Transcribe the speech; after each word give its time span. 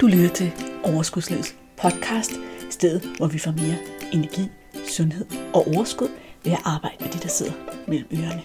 Du 0.00 0.06
lytter 0.06 0.28
til 0.28 0.52
Overskudslivets 0.84 1.56
podcast, 1.82 2.32
stedet 2.70 3.02
hvor 3.16 3.26
vi 3.26 3.38
får 3.38 3.50
mere 3.50 3.76
energi, 4.12 4.48
sundhed 4.88 5.26
og 5.54 5.66
overskud 5.66 6.08
ved 6.44 6.52
at 6.52 6.58
arbejde 6.64 6.96
med 7.00 7.08
de, 7.08 7.18
der 7.18 7.28
sidder 7.28 7.52
mellem 7.88 8.08
ørerne. 8.12 8.42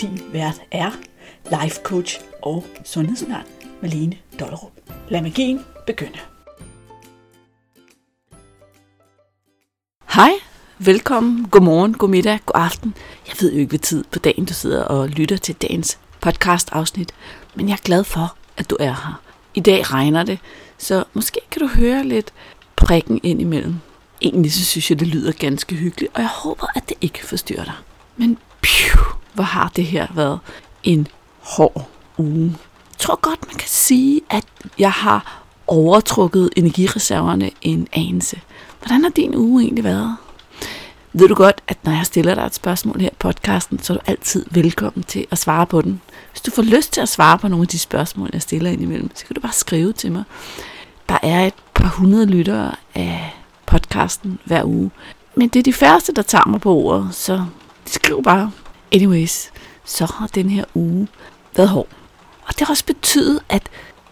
Din 0.00 0.20
vært 0.32 0.62
er 0.70 0.90
life 1.44 1.80
coach 1.82 2.20
og 2.42 2.64
sundhedsundern 2.84 3.42
Malene 3.82 4.16
Dollerup. 4.40 4.72
Lad 5.08 5.22
magien 5.22 5.60
begynde. 5.86 6.18
Hej, 10.14 10.32
velkommen, 10.78 11.48
godmorgen, 11.48 11.94
god 11.94 12.08
middag, 12.08 12.38
god 12.46 12.60
aften. 12.60 12.94
Jeg 13.26 13.36
ved 13.40 13.52
jo 13.52 13.58
ikke, 13.58 13.70
hvad 13.70 13.78
tid 13.78 14.04
på 14.12 14.18
dagen 14.18 14.44
du 14.44 14.54
sidder 14.54 14.84
og 14.84 15.08
lytter 15.08 15.36
til 15.36 15.54
dagens 15.54 15.98
podcast 16.20 16.68
afsnit, 16.72 17.12
men 17.54 17.68
jeg 17.68 17.74
er 17.74 17.84
glad 17.84 18.04
for, 18.04 18.36
at 18.56 18.70
du 18.70 18.76
er 18.80 18.92
her. 18.92 19.22
I 19.54 19.60
dag 19.60 19.92
regner 19.92 20.22
det, 20.22 20.38
så 20.80 21.04
måske 21.14 21.40
kan 21.50 21.62
du 21.62 21.68
høre 21.68 22.04
lidt 22.04 22.32
prikken 22.76 23.20
ind 23.22 23.40
imellem. 23.40 23.74
Egentlig 24.22 24.52
så 24.52 24.64
synes 24.64 24.90
jeg, 24.90 25.00
det 25.00 25.08
lyder 25.08 25.32
ganske 25.32 25.74
hyggeligt, 25.74 26.12
og 26.14 26.20
jeg 26.20 26.28
håber, 26.28 26.66
at 26.74 26.88
det 26.88 26.96
ikke 27.00 27.26
forstyrrer 27.26 27.64
dig. 27.64 27.74
Men 28.16 28.38
pju, 28.62 29.00
hvor 29.34 29.44
har 29.44 29.72
det 29.76 29.84
her 29.86 30.06
været 30.14 30.38
en 30.82 31.08
hård 31.40 31.88
uge. 32.18 32.56
Jeg 32.90 32.98
tror 32.98 33.20
godt, 33.20 33.46
man 33.46 33.56
kan 33.56 33.68
sige, 33.68 34.20
at 34.30 34.44
jeg 34.78 34.92
har 34.92 35.42
overtrukket 35.66 36.50
energireserverne 36.56 37.50
en 37.62 37.88
anelse. 37.92 38.40
Hvordan 38.78 39.02
har 39.02 39.10
din 39.10 39.34
uge 39.34 39.62
egentlig 39.62 39.84
været? 39.84 40.16
Ved 41.12 41.28
du 41.28 41.34
godt, 41.34 41.60
at 41.68 41.84
når 41.84 41.92
jeg 41.92 42.06
stiller 42.06 42.34
dig 42.34 42.42
et 42.42 42.54
spørgsmål 42.54 43.00
her 43.00 43.08
i 43.08 43.14
podcasten, 43.18 43.82
så 43.82 43.92
er 43.92 43.96
du 43.96 44.02
altid 44.06 44.46
velkommen 44.50 45.04
til 45.04 45.26
at 45.30 45.38
svare 45.38 45.66
på 45.66 45.82
den. 45.82 46.00
Hvis 46.30 46.40
du 46.40 46.50
får 46.50 46.62
lyst 46.62 46.92
til 46.92 47.00
at 47.00 47.08
svare 47.08 47.38
på 47.38 47.48
nogle 47.48 47.62
af 47.62 47.68
de 47.68 47.78
spørgsmål, 47.78 48.30
jeg 48.32 48.42
stiller 48.42 48.70
indimellem, 48.70 49.10
så 49.14 49.26
kan 49.26 49.34
du 49.34 49.40
bare 49.40 49.52
skrive 49.52 49.92
til 49.92 50.12
mig. 50.12 50.24
Der 51.08 51.18
er 51.22 51.46
et 51.46 51.54
par 51.74 51.88
hundrede 51.88 52.26
lyttere 52.26 52.74
af 52.94 53.36
podcasten 53.66 54.38
hver 54.44 54.64
uge. 54.64 54.90
Men 55.34 55.48
det 55.48 55.58
er 55.58 55.62
de 55.62 55.72
færreste, 55.72 56.12
der 56.12 56.22
tager 56.22 56.48
mig 56.48 56.60
på 56.60 56.74
ordet, 56.74 57.08
så 57.12 57.44
skriv 57.86 58.22
bare. 58.22 58.52
Anyways, 58.92 59.50
så 59.84 60.12
har 60.14 60.26
den 60.26 60.50
her 60.50 60.64
uge 60.74 61.08
været 61.56 61.68
hård. 61.68 61.88
Og 62.46 62.58
det 62.58 62.66
har 62.66 62.72
også 62.72 62.84
betydet, 62.84 63.40
at 63.48 63.62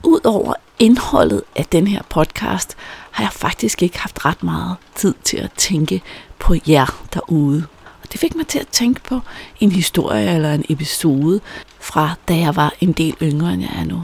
ud 0.05 0.21
over 0.25 0.55
indholdet 0.79 1.43
af 1.57 1.65
den 1.65 1.87
her 1.87 2.03
podcast, 2.11 2.77
har 3.11 3.25
jeg 3.25 3.33
faktisk 3.33 3.83
ikke 3.83 3.99
haft 3.99 4.25
ret 4.25 4.43
meget 4.43 4.77
tid 4.95 5.15
til 5.25 5.37
at 5.37 5.51
tænke 5.57 6.03
på 6.39 6.55
jer 6.69 7.05
derude. 7.15 7.67
Og 8.03 8.13
det 8.13 8.21
fik 8.21 8.35
mig 8.35 8.47
til 8.47 8.59
at 8.59 8.69
tænke 8.69 9.01
på 9.03 9.21
en 9.61 9.73
historie 9.73 10.35
eller 10.35 10.55
en 10.55 10.65
episode 10.69 11.41
fra 11.81 12.15
da 12.29 12.37
jeg 12.37 12.57
var 12.57 12.73
en 12.81 12.93
del 12.93 13.17
yngre 13.23 13.53
end 13.53 13.63
jeg 13.63 13.81
er 13.81 13.85
nu. 13.85 14.03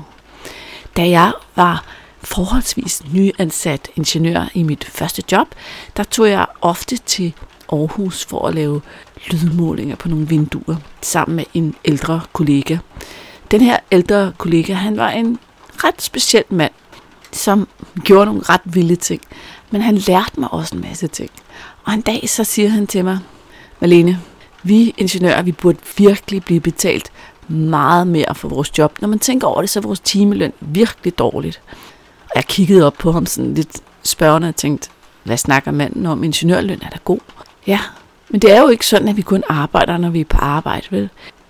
Da 0.97 1.09
jeg 1.09 1.33
var 1.57 1.85
forholdsvis 2.23 3.03
nyansat 3.13 3.89
ingeniør 3.97 4.49
i 4.55 4.63
mit 4.63 4.85
første 4.85 5.23
job, 5.33 5.49
der 5.97 6.05
tog 6.05 6.31
jeg 6.31 6.47
ofte 6.61 6.97
til 6.97 7.35
Aarhus 7.73 8.25
for 8.25 8.49
at 8.49 8.55
lave 8.55 8.81
lydmålinger 9.31 9.97
på 9.97 10.09
nogle 10.09 10.29
vinduer 10.29 10.77
sammen 11.01 11.37
med 11.37 11.45
en 11.55 11.75
ældre 11.85 12.21
kollega. 12.33 12.79
Den 13.51 13.61
her 13.61 13.79
ældre 13.93 14.33
kollega, 14.39 14.73
han 14.73 14.97
var 14.97 15.11
en 15.11 15.39
ret 15.77 16.03
speciel 16.03 16.45
mand, 16.49 16.73
som 17.33 17.69
gjorde 18.05 18.27
nogle 18.27 18.43
ret 18.43 18.61
vilde 18.65 18.97
ting. 18.97 19.21
Men 19.71 19.83
han 19.83 19.97
lærte 19.97 20.41
mig 20.41 20.53
også 20.53 20.75
en 20.75 20.81
masse 20.81 21.07
ting. 21.07 21.31
Og 21.85 21.93
en 21.93 22.01
dag 22.01 22.29
så 22.29 22.45
siger 22.45 22.69
han 22.69 22.87
til 22.87 23.05
mig, 23.05 23.19
Malene, 23.81 24.21
vi 24.63 24.95
ingeniører, 24.97 25.43
vi 25.43 25.53
burde 25.53 25.79
virkelig 25.97 26.45
blive 26.45 26.61
betalt 26.61 27.13
meget 27.49 28.07
mere 28.07 28.35
for 28.35 28.49
vores 28.49 28.79
job. 28.79 29.01
Når 29.01 29.09
man 29.09 29.19
tænker 29.19 29.47
over 29.47 29.61
det, 29.61 29.71
så 29.71 29.81
er 29.81 29.83
vores 29.83 30.01
timeløn 30.01 30.53
virkelig 30.61 31.19
dårligt. 31.19 31.61
Og 32.21 32.33
jeg 32.35 32.45
kiggede 32.45 32.87
op 32.87 32.95
på 32.99 33.13
ham 33.13 33.27
sådan 33.27 33.55
lidt 33.55 33.81
spørgende 34.03 34.49
og 34.49 34.57
tænkte, 34.57 34.89
hvad 35.23 35.37
snakker 35.37 35.71
manden 35.71 36.07
om? 36.07 36.25
Ingeniørløn 36.25 36.81
er 36.83 36.89
da 36.89 36.99
god. 37.05 37.19
Ja, 37.67 37.81
men 38.29 38.41
det 38.41 38.53
er 38.53 38.61
jo 38.61 38.69
ikke 38.69 38.87
sådan, 38.87 39.09
at 39.09 39.17
vi 39.17 39.23
kun 39.23 39.43
arbejder, 39.49 39.97
når 39.97 40.11
vi 40.11 40.21
er 40.21 40.25
på 40.25 40.39
arbejde, 40.39 40.87
vel? 40.91 41.09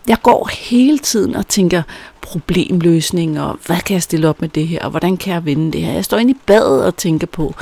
Jeg 0.09 0.23
går 0.23 0.51
hele 0.53 0.99
tiden 0.99 1.37
og 1.37 1.49
tænker 1.49 1.83
problemløsning, 2.21 3.41
og 3.41 3.59
hvad 3.67 3.81
kan 3.81 3.95
jeg 3.95 4.03
stille 4.03 4.29
op 4.29 4.41
med 4.41 4.49
det 4.49 4.69
her, 4.69 4.81
og 4.85 4.91
hvordan 4.91 5.17
kan 5.17 5.33
jeg 5.33 5.45
vinde 5.45 5.73
det 5.73 5.83
her. 5.83 5.93
Jeg 5.93 6.05
står 6.05 6.19
inde 6.19 6.31
i 6.31 6.37
badet 6.47 6.85
og 6.85 6.97
tænker 6.97 7.27
på, 7.27 7.55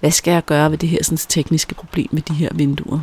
hvad 0.00 0.10
skal 0.10 0.32
jeg 0.32 0.44
gøre 0.44 0.70
ved 0.70 0.78
det 0.78 0.88
her 0.88 1.04
sådan, 1.04 1.18
tekniske 1.18 1.74
problem 1.74 2.08
med 2.10 2.22
de 2.22 2.34
her 2.34 2.48
vinduer. 2.52 3.00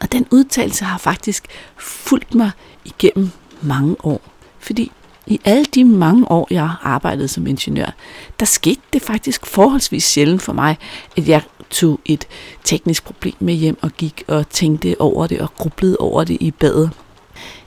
Og 0.00 0.12
den 0.12 0.26
udtalelse 0.30 0.84
har 0.84 0.98
faktisk 0.98 1.46
fulgt 1.76 2.34
mig 2.34 2.50
igennem 2.84 3.30
mange 3.60 3.96
år. 4.02 4.20
Fordi 4.58 4.92
i 5.26 5.40
alle 5.44 5.64
de 5.64 5.84
mange 5.84 6.30
år, 6.30 6.46
jeg 6.50 6.68
har 6.68 6.80
arbejdet 6.82 7.30
som 7.30 7.46
ingeniør, 7.46 7.94
der 8.40 8.46
skete 8.46 8.80
det 8.92 9.02
faktisk 9.02 9.46
forholdsvis 9.46 10.04
sjældent 10.04 10.42
for 10.42 10.52
mig, 10.52 10.78
at 11.16 11.28
jeg 11.28 11.42
tog 11.70 12.00
et 12.04 12.26
teknisk 12.64 13.04
problem 13.04 13.34
med 13.40 13.54
hjem 13.54 13.78
og 13.82 13.90
gik 13.90 14.24
og 14.28 14.48
tænkte 14.48 14.96
over 14.98 15.26
det 15.26 15.40
og 15.40 15.54
grublede 15.54 15.96
over 15.96 16.24
det 16.24 16.36
i 16.40 16.50
badet. 16.50 16.90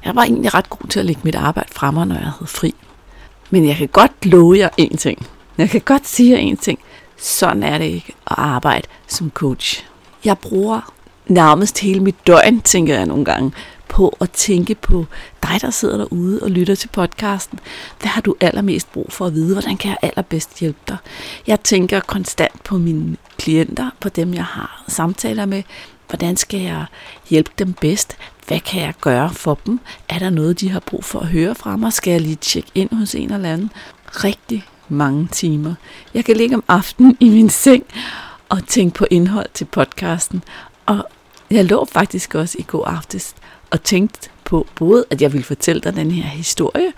Jeg 0.06 0.16
var 0.16 0.24
egentlig 0.24 0.54
ret 0.54 0.70
god 0.70 0.90
til 0.90 1.00
at 1.00 1.06
lægge 1.06 1.22
mit 1.24 1.36
arbejde 1.36 1.70
fremme, 1.72 2.06
når 2.06 2.16
jeg 2.16 2.32
havde 2.32 2.48
fri. 2.48 2.74
Men 3.50 3.68
jeg 3.68 3.76
kan 3.76 3.88
godt 3.88 4.26
love 4.26 4.58
jer 4.58 4.70
en 4.78 4.98
ting. 4.98 5.28
Jeg 5.58 5.70
kan 5.70 5.82
godt 5.82 6.08
sige 6.08 6.32
jer 6.32 6.38
en 6.38 6.58
ting. 6.58 6.80
Sådan 7.18 7.64
er 7.64 7.78
det 7.78 7.86
ikke 7.86 8.14
at 8.28 8.36
arbejde 8.38 8.88
som 9.08 9.32
coach. 9.32 9.86
Jeg 10.26 10.38
bruger 10.38 10.94
nærmest 11.28 11.80
hele 11.80 12.00
mit 12.00 12.28
døgn, 12.28 12.62
tænker 12.62 12.96
jeg 12.96 13.06
nogle 13.06 13.26
gange, 13.26 13.52
på 13.88 14.18
at 14.22 14.32
tænke 14.32 14.76
på 14.76 15.06
dig, 15.44 15.62
der 15.62 15.70
sidder 15.70 15.98
derude 15.98 16.40
og 16.42 16.52
lytter 16.52 16.76
til 16.76 16.88
podcasten. 16.88 17.60
Hvad 18.00 18.10
har 18.10 18.22
du 18.22 18.36
allermest 18.42 18.92
brug 18.92 19.08
for 19.10 19.26
at 19.26 19.34
vide? 19.34 19.54
Hvordan 19.54 19.78
kan 19.78 19.90
jeg 19.90 19.98
allerbedst 20.02 20.60
hjælpe 20.60 20.80
dig? 20.88 20.98
Jeg 21.48 21.60
tænker 21.60 22.00
konstant 22.00 22.64
på 22.64 22.78
mine 22.78 23.18
klienter, 23.38 23.90
på 24.00 24.10
dem, 24.10 24.34
jeg 24.34 24.46
har 24.46 24.84
samtaler 24.88 25.46
med. 25.46 25.64
Hvordan 26.10 26.38
skal 26.38 26.60
jeg 26.60 26.86
hjælpe 27.30 27.52
dem 27.60 27.74
bedst? 27.74 28.18
Hvad 28.48 28.60
kan 28.60 28.82
jeg 28.82 28.94
gøre 29.02 29.30
for 29.34 29.60
dem? 29.66 29.80
Er 30.10 30.20
der 30.20 30.30
noget, 30.30 30.60
de 30.60 30.70
har 30.70 30.80
brug 30.80 31.04
for 31.04 31.20
at 31.20 31.28
høre 31.28 31.56
fra 31.56 31.76
mig? 31.76 31.94
Skal 31.94 32.12
jeg 32.12 32.22
lige 32.22 32.36
tjekke 32.36 32.72
ind 32.76 32.90
hos 32.96 33.16
en 33.16 33.34
eller 33.34 33.54
anden? 33.54 33.72
Rigtig 34.08 34.66
mange 34.90 35.28
timer. 35.32 35.74
Jeg 36.14 36.26
kan 36.26 36.38
ligge 36.38 36.56
om 36.56 36.64
aftenen 36.68 37.18
i 37.20 37.30
min 37.30 37.50
seng 37.50 37.84
og 38.50 38.68
tænke 38.68 38.96
på 38.98 39.06
indhold 39.12 39.50
til 39.54 39.66
podcasten. 39.66 40.44
Og 40.86 41.08
jeg 41.52 41.66
lå 41.66 41.86
faktisk 41.86 42.36
også 42.36 42.58
i 42.60 42.64
går 42.64 42.86
aftes 42.86 43.36
og 43.72 43.84
tænkte 43.84 44.30
på 44.44 44.68
både, 44.76 45.06
at 45.10 45.22
jeg 45.22 45.34
ville 45.34 45.46
fortælle 45.46 45.82
dig 45.82 45.96
den 45.96 46.12
her 46.12 46.24
historie 46.24 46.94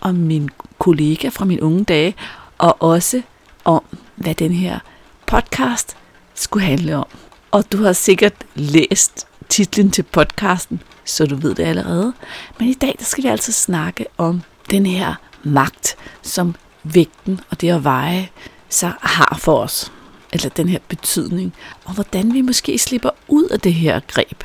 om 0.00 0.14
min 0.14 0.48
kollega 0.78 1.28
fra 1.28 1.44
mine 1.44 1.62
unge 1.62 1.84
dage, 1.84 2.14
og 2.58 2.82
også 2.82 3.22
om, 3.64 3.82
hvad 4.16 4.34
den 4.34 4.52
her 4.52 4.78
podcast 5.26 5.96
skulle 6.34 6.66
handle 6.66 6.96
om. 6.96 7.06
Og 7.50 7.72
du 7.72 7.82
har 7.82 7.92
sikkert 7.92 8.34
læst 8.54 9.27
titlen 9.48 9.90
til 9.90 10.02
podcasten, 10.02 10.82
så 11.04 11.26
du 11.26 11.36
ved 11.36 11.54
det 11.54 11.64
allerede. 11.64 12.12
Men 12.58 12.68
i 12.68 12.74
dag 12.74 12.94
der 12.98 13.04
skal 13.04 13.24
vi 13.24 13.28
altså 13.28 13.52
snakke 13.52 14.06
om 14.18 14.42
den 14.70 14.86
her 14.86 15.14
magt, 15.42 15.96
som 16.22 16.54
vægten 16.84 17.40
og 17.50 17.60
det 17.60 17.70
at 17.70 17.84
veje 17.84 18.28
så 18.68 18.92
har 19.00 19.38
for 19.40 19.58
os. 19.58 19.92
Eller 20.32 20.48
den 20.48 20.68
her 20.68 20.78
betydning. 20.88 21.54
Og 21.84 21.94
hvordan 21.94 22.34
vi 22.34 22.40
måske 22.40 22.78
slipper 22.78 23.10
ud 23.28 23.44
af 23.44 23.60
det 23.60 23.74
her 23.74 24.00
greb. 24.06 24.44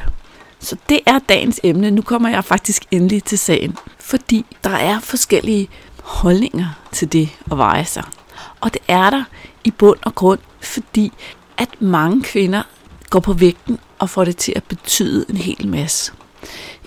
Så 0.59 0.75
det 0.89 0.99
er 1.05 1.19
dagens 1.19 1.59
emne. 1.63 1.91
Nu 1.91 2.01
kommer 2.01 2.29
jeg 2.29 2.45
faktisk 2.45 2.83
endelig 2.91 3.23
til 3.23 3.39
sagen. 3.39 3.77
Fordi 3.99 4.45
der 4.63 4.69
er 4.69 4.99
forskellige 4.99 5.69
holdninger 6.03 6.79
til 6.91 7.13
det 7.13 7.29
at 7.51 7.57
veje 7.57 7.85
sig. 7.85 8.03
Og 8.61 8.73
det 8.73 8.81
er 8.87 9.09
der 9.09 9.23
i 9.63 9.71
bund 9.71 9.99
og 10.01 10.15
grund, 10.15 10.39
fordi 10.61 11.13
at 11.57 11.81
mange 11.81 12.23
kvinder 12.23 12.63
går 13.13 13.19
på 13.19 13.33
vægten 13.33 13.79
og 13.99 14.09
får 14.09 14.25
det 14.25 14.37
til 14.37 14.53
at 14.55 14.63
betyde 14.63 15.25
en 15.29 15.37
hel 15.37 15.67
masse. 15.67 16.11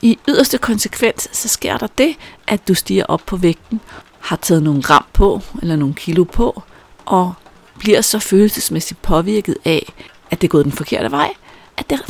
I 0.02 0.18
yderste 0.28 0.58
konsekvens, 0.58 1.28
så 1.32 1.48
sker 1.48 1.78
der 1.78 1.86
det, 1.98 2.16
at 2.46 2.68
du 2.68 2.74
stiger 2.74 3.04
op 3.08 3.22
på 3.26 3.36
vægten, 3.36 3.80
har 4.20 4.36
taget 4.36 4.62
nogle 4.62 4.82
gram 4.82 5.04
på, 5.12 5.40
eller 5.62 5.76
nogle 5.76 5.94
kilo 5.94 6.24
på, 6.24 6.62
og 7.04 7.34
bliver 7.78 8.00
så 8.00 8.18
følelsesmæssigt 8.18 9.02
påvirket 9.02 9.56
af, 9.64 9.92
at 10.30 10.40
det 10.40 10.46
er 10.46 10.50
gået 10.50 10.64
den 10.64 10.72
forkerte 10.72 11.10
vej, 11.10 11.30
at 11.76 11.90
det 11.90 12.00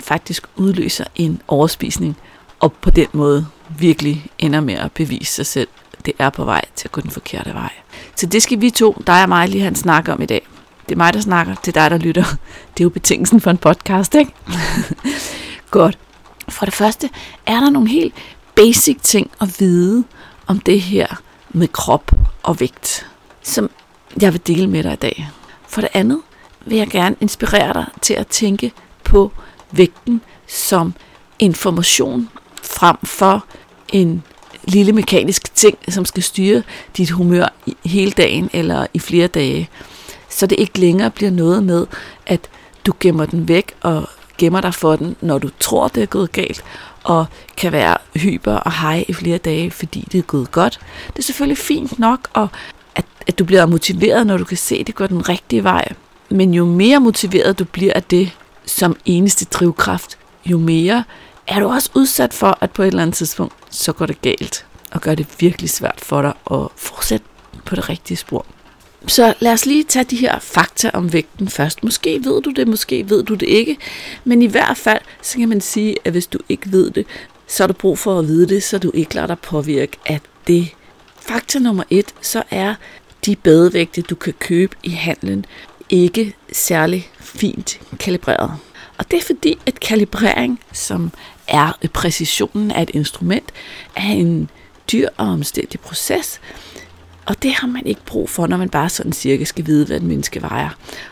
faktisk 0.00 0.46
udløser 0.56 1.04
en 1.14 1.42
overspisning, 1.48 2.16
og 2.60 2.72
på 2.72 2.90
den 2.90 3.08
måde 3.12 3.46
virkelig 3.78 4.26
ender 4.38 4.60
med 4.60 4.74
at 4.74 4.92
bevise 4.92 5.32
sig 5.32 5.46
selv, 5.46 5.68
det 6.04 6.14
er 6.18 6.30
på 6.30 6.44
vej 6.44 6.64
til 6.76 6.88
at 6.88 6.92
gå 6.92 7.00
den 7.00 7.10
forkerte 7.10 7.54
vej. 7.54 7.72
Så 8.16 8.26
det 8.26 8.42
skal 8.42 8.60
vi 8.60 8.70
to, 8.70 9.02
dig 9.06 9.22
og 9.22 9.28
mig, 9.28 9.48
lige 9.48 9.60
have 9.60 9.68
en 9.68 9.74
snak 9.74 10.08
om 10.08 10.22
i 10.22 10.26
dag. 10.26 10.46
Det 10.88 10.92
er 10.92 10.96
mig, 10.96 11.14
der 11.14 11.20
snakker, 11.20 11.54
det 11.54 11.76
er 11.76 11.82
dig, 11.82 11.90
der 11.90 11.98
lytter. 11.98 12.24
Det 12.74 12.80
er 12.80 12.84
jo 12.84 12.88
betingelsen 12.88 13.40
for 13.40 13.50
en 13.50 13.58
podcast, 13.58 14.14
ikke? 14.14 14.32
Godt. 15.70 15.98
For 16.48 16.64
det 16.64 16.74
første, 16.74 17.10
er 17.46 17.60
der 17.60 17.70
nogle 17.70 17.88
helt 17.88 18.14
basic 18.54 18.98
ting 19.02 19.30
at 19.40 19.60
vide 19.60 20.04
om 20.46 20.60
det 20.60 20.80
her 20.80 21.06
med 21.50 21.68
krop 21.68 22.10
og 22.42 22.60
vægt, 22.60 23.06
som 23.42 23.70
jeg 24.20 24.32
vil 24.32 24.46
dele 24.46 24.66
med 24.66 24.82
dig 24.82 24.92
i 24.92 24.96
dag. 24.96 25.30
For 25.68 25.80
det 25.80 25.90
andet 25.94 26.20
vil 26.66 26.78
jeg 26.78 26.88
gerne 26.88 27.16
inspirere 27.20 27.72
dig 27.72 27.86
til 28.00 28.14
at 28.14 28.26
tænke 28.26 28.72
på 29.04 29.32
vægten 29.70 30.20
som 30.46 30.94
information 31.38 32.28
frem 32.62 32.96
for 33.04 33.44
en 33.88 34.22
lille 34.64 34.92
mekanisk 34.92 35.54
ting, 35.54 35.78
som 35.88 36.04
skal 36.04 36.22
styre 36.22 36.62
dit 36.96 37.10
humør 37.10 37.48
hele 37.84 38.10
dagen 38.10 38.50
eller 38.52 38.86
i 38.94 38.98
flere 38.98 39.26
dage 39.26 39.68
så 40.34 40.46
det 40.46 40.58
ikke 40.58 40.78
længere 40.78 41.10
bliver 41.10 41.30
noget 41.30 41.64
med, 41.64 41.86
at 42.26 42.40
du 42.86 42.92
gemmer 43.00 43.26
den 43.26 43.48
væk 43.48 43.74
og 43.80 44.08
gemmer 44.38 44.60
dig 44.60 44.74
for 44.74 44.96
den, 44.96 45.16
når 45.20 45.38
du 45.38 45.50
tror, 45.60 45.88
det 45.88 46.02
er 46.02 46.06
gået 46.06 46.32
galt, 46.32 46.64
og 47.02 47.26
kan 47.56 47.72
være 47.72 47.96
hyper 48.16 48.54
og 48.54 48.72
hej 48.72 49.04
i 49.08 49.12
flere 49.12 49.38
dage, 49.38 49.70
fordi 49.70 50.08
det 50.12 50.18
er 50.18 50.22
gået 50.22 50.52
godt. 50.52 50.80
Det 51.06 51.18
er 51.18 51.22
selvfølgelig 51.22 51.58
fint 51.58 51.98
nok, 51.98 52.28
og 52.32 52.48
at, 52.94 53.04
at 53.26 53.38
du 53.38 53.44
bliver 53.44 53.66
motiveret, 53.66 54.26
når 54.26 54.36
du 54.36 54.44
kan 54.44 54.56
se, 54.56 54.76
at 54.76 54.86
det 54.86 54.94
går 54.94 55.06
den 55.06 55.28
rigtige 55.28 55.64
vej. 55.64 55.92
Men 56.30 56.54
jo 56.54 56.64
mere 56.64 57.00
motiveret 57.00 57.58
du 57.58 57.64
bliver 57.64 57.92
af 57.94 58.02
det 58.02 58.30
som 58.66 58.96
eneste 59.04 59.44
drivkraft, 59.44 60.18
jo 60.46 60.58
mere 60.58 61.04
er 61.46 61.60
du 61.60 61.68
også 61.68 61.90
udsat 61.94 62.34
for, 62.34 62.58
at 62.60 62.70
på 62.70 62.82
et 62.82 62.86
eller 62.86 63.02
andet 63.02 63.16
tidspunkt, 63.16 63.54
så 63.70 63.92
går 63.92 64.06
det 64.06 64.22
galt, 64.22 64.66
og 64.90 65.00
gør 65.00 65.14
det 65.14 65.26
virkelig 65.38 65.70
svært 65.70 66.00
for 66.02 66.22
dig 66.22 66.32
at 66.50 66.68
fortsætte 66.76 67.26
på 67.64 67.76
det 67.76 67.88
rigtige 67.88 68.16
spor. 68.16 68.46
Så 69.06 69.34
lad 69.40 69.52
os 69.52 69.66
lige 69.66 69.84
tage 69.84 70.04
de 70.04 70.16
her 70.16 70.38
fakta 70.38 70.90
om 70.94 71.12
vægten 71.12 71.48
først. 71.48 71.84
Måske 71.84 72.24
ved 72.24 72.42
du 72.42 72.50
det, 72.50 72.68
måske 72.68 73.10
ved 73.10 73.22
du 73.22 73.34
det 73.34 73.48
ikke. 73.48 73.76
Men 74.24 74.42
i 74.42 74.46
hvert 74.46 74.76
fald, 74.76 75.00
så 75.22 75.38
kan 75.38 75.48
man 75.48 75.60
sige, 75.60 75.96
at 76.04 76.12
hvis 76.12 76.26
du 76.26 76.38
ikke 76.48 76.72
ved 76.72 76.90
det, 76.90 77.06
så 77.46 77.62
har 77.62 77.66
du 77.66 77.72
brug 77.72 77.98
for 77.98 78.18
at 78.18 78.26
vide 78.26 78.48
det, 78.48 78.62
så 78.62 78.78
du 78.78 78.90
ikke 78.94 79.14
lader 79.14 79.26
dig 79.26 79.38
påvirke 79.38 79.96
af 80.06 80.20
det. 80.46 80.68
Fakta 81.20 81.58
nummer 81.58 81.84
et, 81.90 82.14
så 82.20 82.42
er 82.50 82.74
de 83.26 83.36
badevægte, 83.36 84.02
du 84.02 84.14
kan 84.14 84.34
købe 84.38 84.76
i 84.82 84.90
handlen, 84.90 85.46
ikke 85.90 86.34
særlig 86.52 87.10
fint 87.20 87.80
kalibreret. 87.98 88.50
Og 88.98 89.10
det 89.10 89.16
er 89.16 89.22
fordi, 89.22 89.58
at 89.66 89.80
kalibrering, 89.80 90.60
som 90.72 91.10
er 91.48 91.72
præcisionen 91.92 92.70
af 92.70 92.82
et 92.82 92.90
instrument, 92.94 93.52
er 93.96 94.12
en 94.12 94.50
dyr 94.92 95.08
og 95.16 95.26
omstændig 95.26 95.80
proces, 95.80 96.40
og 97.26 97.42
det 97.42 97.52
har 97.52 97.66
man 97.66 97.86
ikke 97.86 98.00
brug 98.06 98.30
for, 98.30 98.46
når 98.46 98.56
man 98.56 98.68
bare 98.68 98.88
sådan 98.88 99.12
cirka 99.12 99.44
skal 99.44 99.66
vide, 99.66 99.86
hvad 99.86 99.96
et 99.96 100.02
menneske 100.02 100.42
vejer. 100.42 100.68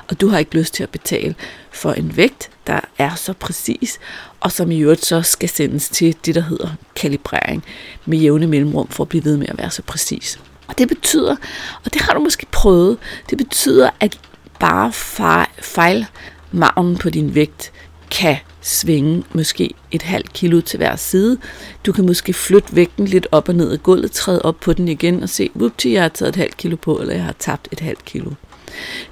Og 0.09 0.21
du 0.21 0.29
har 0.29 0.39
ikke 0.39 0.59
lyst 0.59 0.75
til 0.75 0.83
at 0.83 0.91
betale 0.91 1.35
for 1.71 1.93
en 1.93 2.17
vægt, 2.17 2.51
der 2.67 2.81
er 2.99 3.15
så 3.15 3.33
præcis, 3.33 3.99
og 4.41 4.53
som 4.53 4.71
i 4.71 4.81
øvrigt 4.81 5.05
så 5.05 5.23
skal 5.23 5.49
sendes 5.49 5.89
til 5.89 6.17
det, 6.25 6.35
der 6.35 6.41
hedder 6.41 6.69
kalibrering 6.97 7.65
med 8.07 8.19
jævne 8.19 8.47
mellemrum 8.47 8.89
for 8.89 9.05
at 9.05 9.09
blive 9.09 9.25
ved 9.25 9.37
med 9.37 9.47
at 9.49 9.59
være 9.59 9.71
så 9.71 9.83
præcis. 9.83 10.41
Og 10.67 10.79
det 10.79 10.89
betyder, 10.89 11.37
og 11.85 11.95
det 11.95 12.03
har 12.03 12.15
du 12.15 12.21
måske 12.21 12.47
prøvet, 12.51 12.99
det 13.31 13.39
betyder, 13.39 13.91
at 14.01 14.19
bare 14.61 14.93
fejl 15.63 16.07
maven 16.53 16.97
på 16.97 17.11
din 17.11 17.35
vægt 17.35 17.73
kan 18.13 18.37
svinge 18.61 19.25
måske 19.33 19.71
et 19.91 20.03
halvt 20.03 20.33
kilo 20.33 20.61
til 20.61 20.77
hver 20.77 20.97
side. 20.97 21.39
Du 21.87 21.93
kan 21.93 22.07
måske 22.07 22.33
flytte 22.33 22.77
vægten 22.77 23.05
lidt 23.05 23.27
op 23.33 23.49
og 23.49 23.55
ned 23.55 23.75
i 23.75 23.77
gulvet, 23.77 24.13
træde 24.13 24.43
op 24.43 24.61
på 24.61 24.73
den 24.73 24.89
igen 24.89 25.23
og 25.23 25.29
se, 25.29 25.51
whoopty, 25.57 25.87
jeg 25.87 26.03
har 26.03 26.09
taget 26.09 26.29
et 26.29 26.37
halvt 26.37 26.57
kilo 26.57 26.77
på, 26.77 27.01
eller 27.01 27.15
jeg 27.15 27.25
har 27.25 27.35
tabt 27.39 27.69
et 27.73 27.81
halvt 27.81 28.05
kilo. 28.05 28.31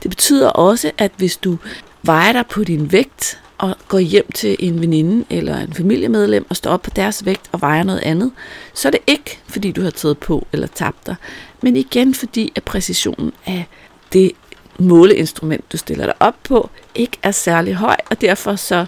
Det 0.03 0.11
betyder 0.11 0.49
også, 0.49 0.91
at 0.99 1.13
hvis 1.17 1.37
du 1.37 1.59
vejer 2.03 2.33
dig 2.33 2.45
på 2.47 2.65
din 2.65 2.93
vægt, 2.93 3.39
og 3.59 3.77
går 3.89 3.99
hjem 3.99 4.33
til 4.35 4.57
en 4.59 4.81
veninde 4.81 5.25
eller 5.31 5.57
en 5.57 5.73
familiemedlem 5.73 6.47
og 6.49 6.57
står 6.57 6.71
op 6.71 6.83
på 6.83 6.91
deres 6.97 7.25
vægt 7.25 7.49
og 7.53 7.61
vejer 7.61 7.83
noget 7.83 8.01
andet, 8.01 8.33
så 8.75 8.89
er 8.89 8.91
det 8.91 9.01
ikke, 9.07 9.39
fordi 9.47 9.73
du 9.73 9.83
har 9.83 9.91
taget 9.91 10.19
på 10.19 10.47
eller 10.53 10.67
tabt 10.67 11.07
dig, 11.07 11.17
men 11.63 11.77
igen 11.77 12.15
fordi, 12.15 12.53
at 12.57 12.63
præcisionen 12.63 13.33
af 13.47 13.67
det 14.13 14.33
måleinstrument, 14.81 15.73
du 15.73 15.77
stiller 15.77 16.05
dig 16.05 16.15
op 16.21 16.35
på, 16.43 16.71
ikke 16.95 17.19
er 17.23 17.31
særlig 17.31 17.75
høj, 17.75 17.97
og 18.11 18.21
derfor 18.21 18.57
så 18.57 18.87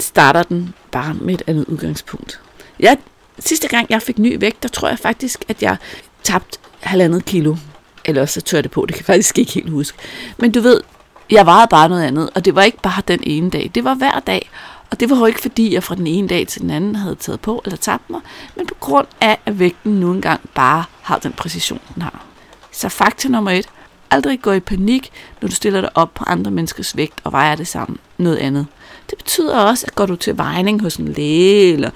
starter 0.00 0.42
den 0.42 0.74
bare 0.92 1.14
med 1.14 1.34
et 1.34 1.42
andet 1.46 1.64
udgangspunkt. 1.64 2.40
Jeg, 2.80 2.98
sidste 3.38 3.68
gang 3.68 3.86
jeg 3.90 4.02
fik 4.02 4.18
ny 4.18 4.36
vægt, 4.40 4.62
der 4.62 4.68
tror 4.68 4.88
jeg 4.88 4.98
faktisk, 4.98 5.44
at 5.48 5.62
jeg 5.62 5.76
tabte 6.22 6.58
halvandet 6.80 7.24
kilo. 7.24 7.56
Eller 8.04 8.26
så 8.26 8.40
tør 8.40 8.60
det 8.60 8.70
på, 8.70 8.86
det 8.86 8.94
kan 8.94 9.00
jeg 9.00 9.06
faktisk 9.06 9.38
ikke 9.38 9.52
helt 9.52 9.70
huske. 9.70 9.98
Men 10.38 10.52
du 10.52 10.60
ved, 10.60 10.80
jeg 11.30 11.46
vejede 11.46 11.66
bare 11.70 11.88
noget 11.88 12.02
andet, 12.02 12.30
og 12.34 12.44
det 12.44 12.54
var 12.54 12.62
ikke 12.62 12.82
bare 12.82 13.02
den 13.08 13.20
ene 13.22 13.50
dag, 13.50 13.70
det 13.74 13.84
var 13.84 13.94
hver 13.94 14.20
dag. 14.20 14.50
Og 14.90 15.00
det 15.00 15.10
var 15.10 15.18
jo 15.18 15.26
ikke 15.26 15.40
fordi, 15.40 15.74
jeg 15.74 15.82
fra 15.82 15.94
den 15.94 16.06
ene 16.06 16.28
dag 16.28 16.46
til 16.46 16.60
den 16.60 16.70
anden 16.70 16.96
havde 16.96 17.14
taget 17.14 17.40
på 17.40 17.62
eller 17.64 17.76
tabt 17.76 18.10
mig, 18.10 18.20
men 18.56 18.66
på 18.66 18.74
grund 18.80 19.06
af, 19.20 19.38
at 19.46 19.58
vægten 19.58 19.92
nu 19.92 20.12
engang 20.12 20.40
bare 20.54 20.84
har 21.02 21.18
den 21.18 21.32
præcision, 21.32 21.80
den 21.94 22.02
har. 22.02 22.24
Så 22.72 22.88
fakta 22.88 23.28
nummer 23.28 23.50
et, 23.50 23.68
aldrig 24.10 24.42
gå 24.42 24.52
i 24.52 24.60
panik, 24.60 25.10
når 25.40 25.48
du 25.48 25.54
stiller 25.54 25.80
dig 25.80 25.90
op 25.94 26.14
på 26.14 26.24
andre 26.26 26.50
menneskers 26.50 26.96
vægt 26.96 27.20
og 27.24 27.32
vejer 27.32 27.54
det 27.54 27.68
sammen 27.68 27.98
noget 28.18 28.36
andet. 28.36 28.66
Det 29.10 29.18
betyder 29.18 29.58
også, 29.58 29.84
at 29.86 29.94
går 29.94 30.06
du 30.06 30.16
til 30.16 30.38
vejning 30.38 30.82
hos 30.82 30.96
en 30.96 31.08
læge, 31.08 31.72
eller 31.72 31.90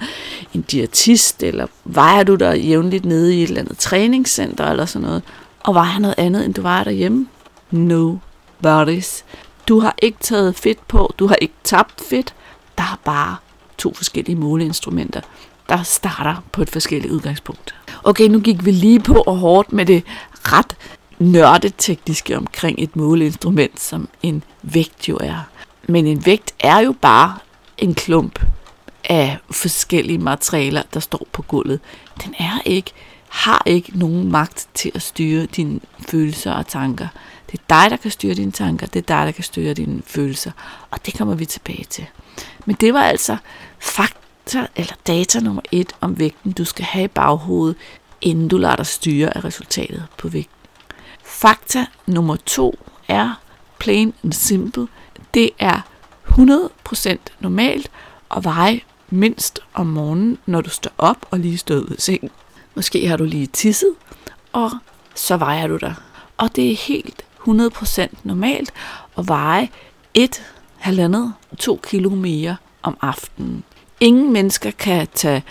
en 0.53 0.61
diætist, 0.61 1.43
eller 1.43 1.67
vejer 1.85 2.23
du 2.23 2.35
dig 2.35 2.59
jævnligt 2.59 3.05
nede 3.05 3.35
i 3.35 3.43
et 3.43 3.47
eller 3.49 3.61
andet 3.61 3.77
træningscenter, 3.77 4.71
eller 4.71 4.85
sådan 4.85 5.07
noget, 5.07 5.23
og 5.59 5.75
vejer 5.75 5.99
noget 5.99 6.15
andet, 6.17 6.45
end 6.45 6.53
du 6.53 6.61
vejer 6.61 6.83
derhjemme. 6.83 7.27
No 7.71 8.17
worries. 8.63 9.25
Du 9.67 9.79
har 9.79 9.95
ikke 10.01 10.17
taget 10.21 10.55
fedt 10.55 10.87
på, 10.87 11.13
du 11.19 11.27
har 11.27 11.35
ikke 11.35 11.53
tabt 11.63 12.01
fedt. 12.09 12.33
Der 12.77 12.83
er 12.83 12.99
bare 13.03 13.35
to 13.77 13.93
forskellige 13.93 14.35
måleinstrumenter, 14.35 15.21
der 15.69 15.83
starter 15.83 16.43
på 16.51 16.61
et 16.61 16.69
forskelligt 16.69 17.13
udgangspunkt. 17.13 17.75
Okay, 18.03 18.27
nu 18.27 18.39
gik 18.39 18.65
vi 18.65 18.71
lige 18.71 18.99
på 18.99 19.13
og 19.13 19.37
hårdt 19.37 19.73
med 19.73 19.85
det 19.85 20.03
ret 20.33 20.75
nørdetekniske 21.19 22.37
omkring 22.37 22.83
et 22.83 22.95
måleinstrument, 22.95 23.79
som 23.79 24.09
en 24.23 24.43
vægt 24.61 25.09
jo 25.09 25.17
er. 25.21 25.47
Men 25.87 26.07
en 26.07 26.25
vægt 26.25 26.53
er 26.59 26.79
jo 26.79 26.95
bare 27.01 27.37
en 27.77 27.95
klump 27.95 28.45
af 29.09 29.37
forskellige 29.51 30.17
materialer, 30.17 30.83
der 30.93 30.99
står 30.99 31.27
på 31.31 31.41
gulvet. 31.41 31.79
Den 32.23 32.35
er 32.39 32.61
ikke, 32.65 32.91
har 33.29 33.63
ikke 33.65 33.99
nogen 33.99 34.31
magt 34.31 34.67
til 34.73 34.91
at 34.95 35.01
styre 35.01 35.45
dine 35.45 35.79
følelser 36.09 36.51
og 36.51 36.67
tanker. 36.67 37.07
Det 37.51 37.59
er 37.59 37.63
dig, 37.69 37.91
der 37.91 37.97
kan 37.97 38.11
styre 38.11 38.33
dine 38.33 38.51
tanker, 38.51 38.87
det 38.87 38.99
er 38.99 39.15
dig, 39.15 39.25
der 39.25 39.31
kan 39.31 39.43
styre 39.43 39.73
dine 39.73 40.01
følelser, 40.05 40.51
og 40.91 41.05
det 41.05 41.17
kommer 41.17 41.35
vi 41.35 41.45
tilbage 41.45 41.85
til. 41.89 42.05
Men 42.65 42.75
det 42.75 42.93
var 42.93 43.03
altså 43.03 43.37
fakta 43.79 44.67
eller 44.75 44.93
data 45.07 45.39
nummer 45.39 45.61
et 45.71 45.93
om 46.01 46.19
vægten, 46.19 46.51
du 46.51 46.65
skal 46.65 46.85
have 46.85 47.05
i 47.05 47.07
baghovedet, 47.07 47.75
inden 48.21 48.47
du 48.47 48.57
lader 48.57 48.75
dig 48.75 48.85
styre 48.85 49.37
af 49.37 49.45
resultatet 49.45 50.05
på 50.17 50.27
vægten. 50.27 50.54
Fakta 51.35 51.85
nummer 52.05 52.35
to 52.35 52.79
er 53.07 53.41
plain 53.79 54.13
and 54.23 54.33
simple. 54.33 54.87
Det 55.33 55.49
er 55.59 55.81
100% 56.27 57.17
normalt 57.39 57.91
at 58.35 58.43
veje 58.43 58.81
mindst 59.09 59.59
om 59.73 59.87
morgenen, 59.87 60.37
når 60.45 60.61
du 60.61 60.69
står 60.69 60.91
op 60.97 61.25
og 61.31 61.39
lige 61.39 61.57
står 61.57 61.75
ud 61.75 61.87
af 61.87 62.01
sengen. 62.01 62.29
Måske 62.75 63.07
har 63.07 63.17
du 63.17 63.23
lige 63.23 63.47
tisset, 63.47 63.93
og 64.53 64.71
så 65.15 65.37
vejer 65.37 65.67
du 65.67 65.77
dig. 65.77 65.95
Og 66.37 66.55
det 66.55 66.71
er 66.71 66.75
helt 66.75 67.25
100% 67.47 68.07
normalt 68.23 68.73
at 69.17 69.27
veje 69.27 69.69
et, 70.13 70.43
halvandet, 70.77 71.33
to 71.57 71.79
kilo 71.83 72.09
mere 72.09 72.57
om 72.83 72.97
aftenen. 73.01 73.63
Ingen 73.99 74.33
mennesker 74.33 74.71
kan 74.71 75.07
tage 75.13 75.43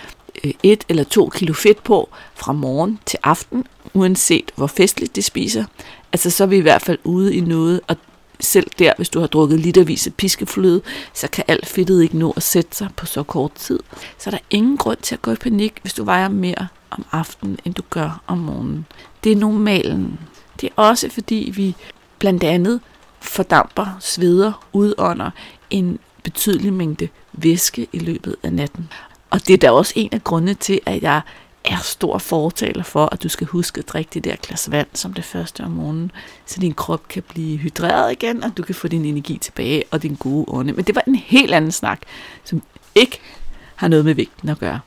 Øh, 0.45 0.53
et 0.63 0.85
eller 0.89 1.05
to 1.05 1.29
kilo 1.29 1.53
fedt 1.53 1.85
på 1.85 2.09
fra 2.35 2.53
morgen 2.53 2.99
til 3.07 3.19
aften, 3.23 3.67
uanset 3.95 4.53
hvor 4.57 4.67
festligt 4.67 5.17
de 5.17 5.23
spiser. 5.23 5.65
Altså 6.13 6.31
så 6.31 6.45
er 6.45 6.49
vi 6.49 6.57
i 6.57 6.61
hvert 6.61 6.83
fald 6.83 6.99
ude 7.05 7.35
i 7.35 7.41
noget, 7.41 7.81
og 7.89 7.97
selv 8.41 8.67
der, 8.79 8.93
hvis 8.97 9.09
du 9.09 9.21
har 9.21 9.27
drukket 9.27 9.61
litervis 9.61 10.07
af 10.07 10.15
piskefløde, 10.15 10.83
så 11.15 11.29
kan 11.29 11.45
alt 11.49 11.67
fedtet 11.67 12.03
ikke 12.03 12.19
nå 12.19 12.33
at 12.37 12.43
sætte 12.43 12.77
sig 12.77 12.89
på 12.97 13.07
så 13.07 13.23
kort 13.23 13.53
tid. 13.53 13.81
Så 14.19 14.31
der 14.31 14.37
er 14.37 14.47
ingen 14.51 14.77
grund 14.77 14.99
til 15.03 15.15
at 15.15 15.23
gå 15.23 15.31
i 15.33 15.37
panik, 15.37 15.75
hvis 15.83 15.95
du 15.95 16.05
vejer 16.05 16.29
mere 16.29 16.67
om 16.91 17.05
aftenen, 17.13 17.59
end 17.65 17.75
du 17.75 17.83
gør 17.91 18.23
om 18.27 18.39
morgenen. 18.39 18.87
Det 19.25 19.33
er 19.33 19.37
normalen. 19.37 20.19
Det 20.61 20.67
er 20.67 20.83
også 20.83 21.11
fordi, 21.11 21.53
vi 21.55 21.75
blandt 22.19 22.45
andet 22.45 22.81
fordamper, 23.21 23.97
sveder, 24.01 24.67
udånder 24.73 25.31
en 25.71 25.99
betydelig 26.23 26.73
mængde 26.73 27.09
væske 27.33 27.87
i 27.93 27.99
løbet 27.99 28.37
af 28.43 28.53
natten. 28.53 28.89
Og 29.35 29.47
det 29.47 29.55
er 29.55 29.59
da 29.59 29.71
også 29.71 29.93
en 29.97 30.09
af 30.13 30.25
grundene 30.25 30.55
til, 30.55 30.81
at 30.87 31.03
jeg 31.03 31.21
er 31.65 31.77
stor 31.77 32.19
fortaler 32.19 32.83
for, 32.83 33.09
at 33.13 33.23
du 33.23 33.29
skal 33.29 33.47
huske 33.47 33.79
at 33.79 33.89
drikke 33.89 34.11
det 34.15 34.25
der 34.25 34.37
glas 34.37 34.71
vand 34.71 34.87
som 34.95 35.13
det 35.13 35.25
første 35.25 35.65
om 35.65 35.71
morgenen, 35.71 36.11
så 36.47 36.61
din 36.61 36.75
krop 36.75 37.09
kan 37.09 37.23
blive 37.23 37.59
hydreret 37.59 38.13
igen, 38.13 38.45
og 38.45 38.57
du 38.57 38.63
kan 38.63 38.75
få 38.75 38.89
din 38.89 39.05
energi 39.05 39.39
tilbage 39.39 39.83
og 39.91 40.03
din 40.03 40.15
gode 40.15 40.45
ånde. 40.49 40.73
Men 40.73 40.85
det 40.85 40.95
var 40.95 41.03
en 41.07 41.15
helt 41.15 41.55
anden 41.55 41.73
snak, 41.73 42.01
som 42.45 42.63
ikke 42.95 43.21
har 43.75 43.89
noget 43.89 44.05
med 44.05 44.15
vægten 44.15 44.49
at 44.49 44.59
gøre. 44.59 44.81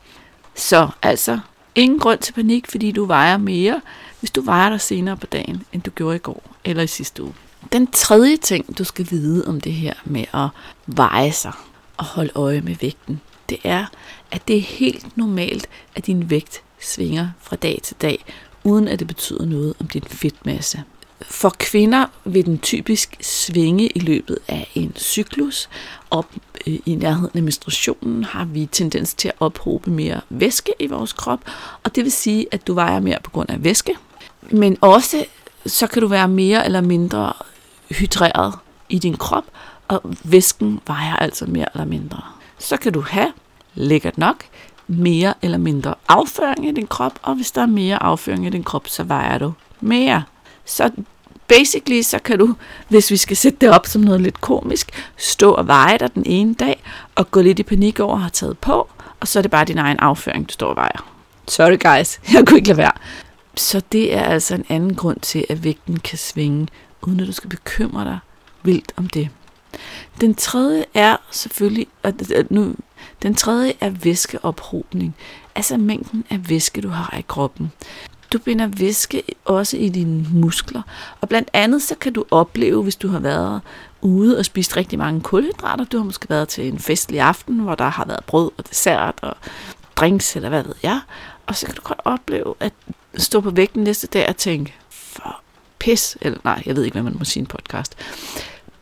Så 0.55 0.89
altså, 1.01 1.39
ingen 1.75 1.99
grund 1.99 2.19
til 2.19 2.33
panik, 2.33 2.71
fordi 2.71 2.91
du 2.91 3.05
vejer 3.05 3.37
mere, 3.37 3.81
hvis 4.19 4.31
du 4.31 4.41
vejer 4.41 4.69
dig 4.69 4.81
senere 4.81 5.17
på 5.17 5.25
dagen, 5.25 5.63
end 5.73 5.81
du 5.81 5.91
gjorde 5.91 6.15
i 6.15 6.19
går 6.19 6.43
eller 6.65 6.83
i 6.83 6.87
sidste 6.87 7.23
uge. 7.23 7.33
Den 7.71 7.87
tredje 7.87 8.37
ting, 8.37 8.77
du 8.77 8.83
skal 8.83 9.07
vide 9.09 9.47
om 9.47 9.61
det 9.61 9.73
her 9.73 9.93
med 10.05 10.25
at 10.33 10.47
veje 10.85 11.31
sig 11.31 11.53
og 11.97 12.05
holde 12.05 12.31
øje 12.35 12.61
med 12.61 12.75
vægten, 12.81 13.21
det 13.49 13.57
er, 13.63 13.85
at 14.31 14.47
det 14.47 14.57
er 14.57 14.61
helt 14.61 15.17
normalt, 15.17 15.69
at 15.95 16.05
din 16.05 16.29
vægt 16.29 16.61
svinger 16.79 17.29
fra 17.41 17.55
dag 17.55 17.79
til 17.83 17.95
dag, 18.01 18.25
uden 18.63 18.87
at 18.87 18.99
det 18.99 19.07
betyder 19.07 19.45
noget 19.45 19.73
om 19.79 19.87
din 19.87 20.03
fedtmasse. 20.07 20.83
For 21.21 21.55
kvinder 21.59 22.05
vil 22.25 22.45
den 22.45 22.59
typisk 22.59 23.17
svinge 23.21 23.87
i 23.87 23.99
løbet 23.99 24.37
af 24.47 24.71
en 24.75 24.93
cyklus. 24.97 25.69
Op 26.11 26.25
øh, 26.67 26.79
i 26.85 26.95
nærheden 26.95 27.31
af 27.37 27.43
menstruationen 27.43 28.23
har 28.23 28.45
vi 28.45 28.65
tendens 28.71 29.13
til 29.13 29.27
at 29.27 29.33
ophobe 29.39 29.91
mere 29.91 30.21
væske 30.29 30.71
i 30.79 30.87
vores 30.87 31.13
krop, 31.13 31.39
og 31.83 31.95
det 31.95 32.03
vil 32.03 32.11
sige, 32.11 32.45
at 32.51 32.67
du 32.67 32.73
vejer 32.73 32.99
mere 32.99 33.17
på 33.23 33.31
grund 33.31 33.49
af 33.49 33.63
væske. 33.63 33.95
Men 34.51 34.77
også 34.81 35.25
så 35.65 35.87
kan 35.87 36.01
du 36.01 36.07
være 36.07 36.27
mere 36.27 36.65
eller 36.65 36.81
mindre 36.81 37.33
hydreret 37.89 38.53
i 38.89 38.99
din 38.99 39.17
krop, 39.17 39.43
og 39.87 40.01
væsken 40.23 40.79
vejer 40.87 41.15
altså 41.15 41.45
mere 41.45 41.65
eller 41.73 41.85
mindre. 41.85 42.21
Så 42.59 42.77
kan 42.77 42.93
du 42.93 43.01
have, 43.01 43.33
lækkert 43.77 44.17
nok, 44.17 44.43
mere 44.87 45.33
eller 45.41 45.57
mindre 45.57 45.95
afføring 46.07 46.67
i 46.67 46.71
din 46.71 46.87
krop, 46.87 47.19
og 47.21 47.35
hvis 47.35 47.51
der 47.51 47.61
er 47.61 47.65
mere 47.65 48.03
afføring 48.03 48.47
i 48.47 48.49
din 48.49 48.63
krop, 48.63 48.87
så 48.87 49.03
vejer 49.03 49.37
du 49.37 49.53
mere. 49.81 50.23
Så 50.65 50.91
basically, 51.47 52.01
så 52.01 52.19
kan 52.19 52.39
du, 52.39 52.55
hvis 52.87 53.11
vi 53.11 53.17
skal 53.17 53.37
sætte 53.37 53.57
det 53.61 53.69
op 53.69 53.85
som 53.85 54.01
noget 54.01 54.21
lidt 54.21 54.41
komisk, 54.41 54.91
stå 55.17 55.51
og 55.51 55.67
veje 55.67 55.97
dig 55.97 56.15
den 56.15 56.23
ene 56.25 56.53
dag, 56.53 56.83
og 57.15 57.31
gå 57.31 57.41
lidt 57.41 57.59
i 57.59 57.63
panik 57.63 57.99
over 57.99 58.13
at 58.13 58.19
have 58.21 58.29
taget 58.29 58.57
på, 58.57 58.89
og 59.19 59.27
så 59.27 59.39
er 59.39 59.41
det 59.41 59.51
bare 59.51 59.65
din 59.65 59.77
egen 59.77 59.99
afføring, 59.99 60.49
du 60.49 60.53
står 60.53 60.67
og 60.67 60.75
vejer. 60.75 61.09
Sorry 61.47 61.79
guys, 61.79 62.19
jeg 62.33 62.47
kunne 62.47 62.57
ikke 62.57 62.67
lade 62.67 62.77
være. 62.77 62.91
Så 63.55 63.81
det 63.91 64.15
er 64.15 64.23
altså 64.23 64.55
en 64.55 64.65
anden 64.69 64.95
grund 64.95 65.19
til, 65.19 65.45
at 65.49 65.63
vægten 65.63 65.99
kan 65.99 66.17
svinge, 66.17 66.67
uden 67.01 67.19
at 67.19 67.27
du 67.27 67.31
skal 67.31 67.49
bekymre 67.49 68.03
dig 68.03 68.19
vildt 68.63 68.91
om 68.97 69.07
det. 69.07 69.29
Den 70.21 70.35
tredje 70.35 70.85
er 70.93 71.17
selvfølgelig, 71.31 71.87
at 72.03 72.31
øh, 72.35 72.45
nu, 72.49 72.75
den 73.23 73.35
tredje 73.35 73.73
er 73.79 73.89
væskeophobning, 73.89 75.15
altså 75.55 75.77
mængden 75.77 76.23
af 76.29 76.49
væske, 76.49 76.81
du 76.81 76.89
har 76.89 77.17
i 77.19 77.25
kroppen. 77.27 77.71
Du 78.33 78.39
binder 78.39 78.67
væske 78.67 79.23
også 79.45 79.77
i 79.77 79.89
dine 79.89 80.25
muskler, 80.33 80.81
og 81.21 81.29
blandt 81.29 81.49
andet 81.53 81.81
så 81.81 81.95
kan 81.95 82.13
du 82.13 82.25
opleve, 82.31 82.83
hvis 82.83 82.95
du 82.95 83.07
har 83.07 83.19
været 83.19 83.61
ude 84.01 84.37
og 84.37 84.45
spist 84.45 84.77
rigtig 84.77 84.99
mange 84.99 85.21
kulhydrater, 85.21 85.85
du 85.85 85.97
har 85.97 86.03
måske 86.03 86.29
været 86.29 86.47
til 86.47 86.67
en 86.67 86.79
festlig 86.79 87.19
aften, 87.19 87.59
hvor 87.59 87.75
der 87.75 87.89
har 87.89 88.05
været 88.05 88.25
brød 88.25 88.51
og 88.57 88.69
dessert 88.69 89.19
og 89.21 89.37
drinks 89.95 90.35
eller 90.35 90.49
hvad 90.49 90.63
ved 90.63 90.75
jeg, 90.83 90.99
og 91.45 91.55
så 91.55 91.65
kan 91.65 91.75
du 91.75 91.81
godt 91.81 92.01
opleve 92.05 92.53
at 92.59 92.73
stå 93.17 93.41
på 93.41 93.49
vægten 93.49 93.83
næste 93.83 94.07
dag 94.07 94.29
og 94.29 94.37
tænke, 94.37 94.73
for 94.89 95.41
pis, 95.79 96.17
eller 96.21 96.39
nej, 96.43 96.63
jeg 96.65 96.75
ved 96.75 96.83
ikke, 96.83 96.95
hvad 96.95 97.03
man 97.03 97.15
må 97.17 97.25
sige 97.25 97.41
en 97.41 97.47
podcast. 97.47 97.95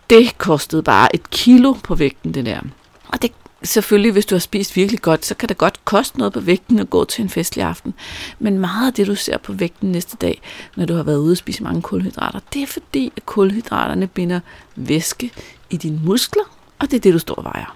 Det 0.10 0.38
kostede 0.38 0.84
bare 0.84 1.16
et 1.16 1.30
kilo 1.30 1.74
på 1.74 1.96
vægten, 1.96 2.34
det 2.34 2.46
der. 2.46 2.60
Og 3.08 3.22
det 3.22 3.32
selvfølgelig, 3.64 4.12
hvis 4.12 4.26
du 4.26 4.36
har 4.36 4.40
spist 4.40 4.76
virkelig 4.76 5.02
godt, 5.02 5.26
så 5.26 5.36
kan 5.36 5.50
det 5.50 5.58
godt 5.58 5.86
koste 5.86 6.18
noget 6.18 6.34
på 6.34 6.40
vægten 6.40 6.80
at 6.80 6.90
gå 6.90 7.06
til 7.06 7.22
en 7.22 7.30
festlig 7.30 7.66
aften. 7.66 7.94
Men 8.40 8.60
meget 8.60 8.88
af 8.88 8.94
det, 8.94 9.08
du 9.08 9.16
ser 9.16 9.38
på 9.38 9.54
vægten 9.54 9.92
næste 9.92 10.18
dag, 10.18 10.42
når 10.76 10.86
du 10.86 10.96
har 10.96 11.04
været 11.04 11.18
ude 11.18 11.32
og 11.32 11.38
spise 11.38 11.64
mange 11.64 11.82
kulhydrater, 11.82 12.40
det 12.54 12.64
er 12.64 12.68
fordi, 12.68 13.14
at 13.18 13.26
kulhydraterne 13.26 14.08
binder 14.08 14.40
væske 14.76 15.32
i 15.70 15.78
dine 15.78 16.00
muskler, 16.04 16.44
og 16.80 16.92
det 16.92 16.98
er 16.98 17.02
det, 17.02 17.14
du 17.14 17.20
står 17.20 17.36
og 17.36 17.44
vejer. 17.44 17.76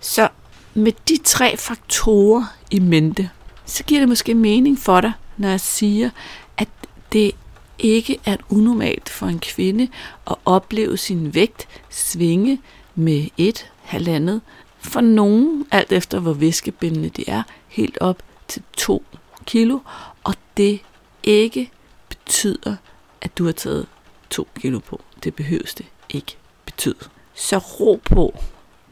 Så 0.00 0.28
med 0.74 0.92
de 1.08 1.18
tre 1.24 1.56
faktorer 1.56 2.44
i 2.70 2.78
mente, 2.78 3.30
så 3.66 3.84
giver 3.84 4.00
det 4.00 4.08
måske 4.08 4.34
mening 4.34 4.78
for 4.78 5.00
dig, 5.00 5.12
når 5.36 5.48
jeg 5.48 5.60
siger, 5.60 6.10
at 6.56 6.68
det 7.12 7.32
ikke 7.78 8.18
er 8.24 8.36
unormalt 8.48 9.08
for 9.08 9.26
en 9.26 9.38
kvinde 9.38 9.88
at 10.26 10.36
opleve 10.44 10.96
sin 10.96 11.34
vægt 11.34 11.68
svinge 11.90 12.60
med 12.94 13.26
et, 13.36 13.70
halvandet, 13.82 14.40
for 14.78 15.00
nogen, 15.00 15.66
alt 15.70 15.92
efter 15.92 16.20
hvor 16.20 16.32
væskebindende 16.32 17.08
det 17.08 17.24
er, 17.28 17.42
helt 17.68 17.98
op 18.00 18.22
til 18.48 18.62
2 18.76 19.04
kilo, 19.46 19.78
og 20.24 20.34
det 20.56 20.80
ikke 21.22 21.70
betyder, 22.08 22.76
at 23.20 23.38
du 23.38 23.44
har 23.44 23.52
taget 23.52 23.86
2 24.30 24.48
kilo 24.60 24.78
på. 24.78 25.00
Det 25.24 25.34
behøves 25.34 25.74
det 25.74 25.86
ikke 26.08 26.36
betyde. 26.64 27.08
Så 27.34 27.58
ro 27.58 28.00
på, 28.04 28.38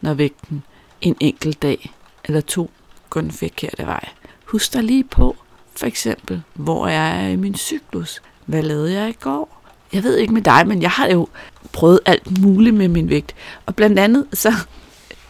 når 0.00 0.14
vægten 0.14 0.62
en 1.00 1.16
enkelt 1.20 1.62
dag 1.62 1.92
eller 2.24 2.40
to 2.40 2.70
går 3.10 3.20
den 3.20 3.30
forkerte 3.30 3.86
vej. 3.86 4.08
Husk 4.44 4.72
dig 4.72 4.82
lige 4.82 5.04
på, 5.04 5.36
for 5.76 5.86
eksempel, 5.86 6.42
hvor 6.54 6.88
jeg 6.88 7.24
er 7.24 7.28
i 7.28 7.36
min 7.36 7.54
cyklus? 7.54 8.22
Hvad 8.46 8.62
lavede 8.62 8.92
jeg 8.92 9.08
i 9.08 9.16
går? 9.20 9.62
Jeg 9.92 10.02
ved 10.02 10.16
ikke 10.16 10.34
med 10.34 10.42
dig, 10.42 10.66
men 10.66 10.82
jeg 10.82 10.90
har 10.90 11.08
jo 11.08 11.28
prøvet 11.72 12.00
alt 12.06 12.40
muligt 12.40 12.74
med 12.74 12.88
min 12.88 13.08
vægt. 13.08 13.34
Og 13.66 13.74
blandt 13.74 13.98
andet 13.98 14.26
så 14.32 14.52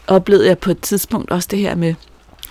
oplevede 0.06 0.48
jeg 0.48 0.58
på 0.58 0.70
et 0.70 0.80
tidspunkt 0.80 1.30
også 1.30 1.48
det 1.50 1.58
her 1.58 1.74
med, 1.74 1.94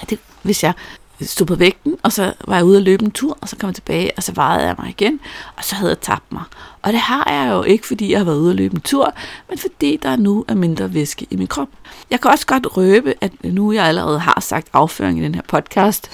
at 0.01 0.09
det, 0.09 0.19
hvis 0.41 0.63
jeg 0.63 0.73
stod 1.21 1.45
på 1.45 1.55
vægten, 1.55 1.97
og 2.03 2.11
så 2.11 2.33
var 2.47 2.55
jeg 2.55 2.65
ude 2.65 2.77
at 2.77 2.83
løbe 2.83 3.05
en 3.05 3.11
tur, 3.11 3.37
og 3.41 3.49
så 3.49 3.55
kom 3.55 3.67
jeg 3.67 3.75
tilbage, 3.75 4.11
og 4.17 4.23
så 4.23 4.31
vejede 4.31 4.65
jeg 4.65 4.75
mig 4.79 4.89
igen, 4.89 5.19
og 5.55 5.63
så 5.63 5.75
havde 5.75 5.89
jeg 5.89 5.99
tabt 5.99 6.31
mig. 6.31 6.43
Og 6.81 6.93
det 6.93 6.99
har 6.99 7.31
jeg 7.31 7.51
jo 7.51 7.63
ikke, 7.63 7.87
fordi 7.87 8.11
jeg 8.11 8.19
har 8.19 8.25
været 8.25 8.37
ude 8.37 8.49
at 8.49 8.55
løbe 8.55 8.75
en 8.75 8.81
tur, 8.81 9.13
men 9.49 9.57
fordi 9.57 9.99
der 10.03 10.15
nu 10.15 10.45
er 10.47 10.53
mindre 10.53 10.93
væske 10.93 11.27
i 11.29 11.35
min 11.35 11.47
krop. 11.47 11.67
Jeg 12.09 12.21
kan 12.21 12.31
også 12.31 12.45
godt 12.45 12.77
røbe, 12.77 13.13
at 13.21 13.31
nu 13.43 13.71
jeg 13.71 13.85
allerede 13.85 14.19
har 14.19 14.39
sagt 14.41 14.67
afføring 14.73 15.19
i 15.19 15.23
den 15.23 15.35
her 15.35 15.41
podcast, 15.47 16.11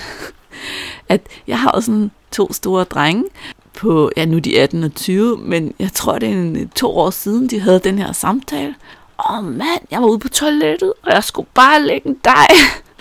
at 1.09 1.21
jeg 1.47 1.59
har 1.59 1.69
også 1.69 1.85
sådan 1.85 2.11
to 2.31 2.53
store 2.53 2.83
drenge, 2.83 3.23
på, 3.79 4.11
ja 4.17 4.25
nu 4.25 4.35
er 4.35 4.41
de 4.41 4.61
18 4.61 4.83
og 4.83 4.95
20, 4.95 5.37
men 5.37 5.73
jeg 5.79 5.93
tror 5.93 6.19
det 6.19 6.29
er 6.29 6.33
en, 6.33 6.55
øh, 6.55 6.67
to 6.75 6.97
år 6.97 7.09
siden, 7.09 7.49
de 7.49 7.59
havde 7.59 7.79
den 7.79 7.99
her 7.99 8.11
samtale. 8.11 8.75
Åh 9.19 9.37
oh, 9.37 9.43
mand, 9.43 9.81
jeg 9.91 10.01
var 10.01 10.07
ude 10.07 10.19
på 10.19 10.29
toilettet, 10.29 10.93
og 11.03 11.11
jeg 11.13 11.23
skulle 11.23 11.47
bare 11.53 11.81
lægge 11.81 12.09
en 12.09 12.17
dej. 12.23 12.47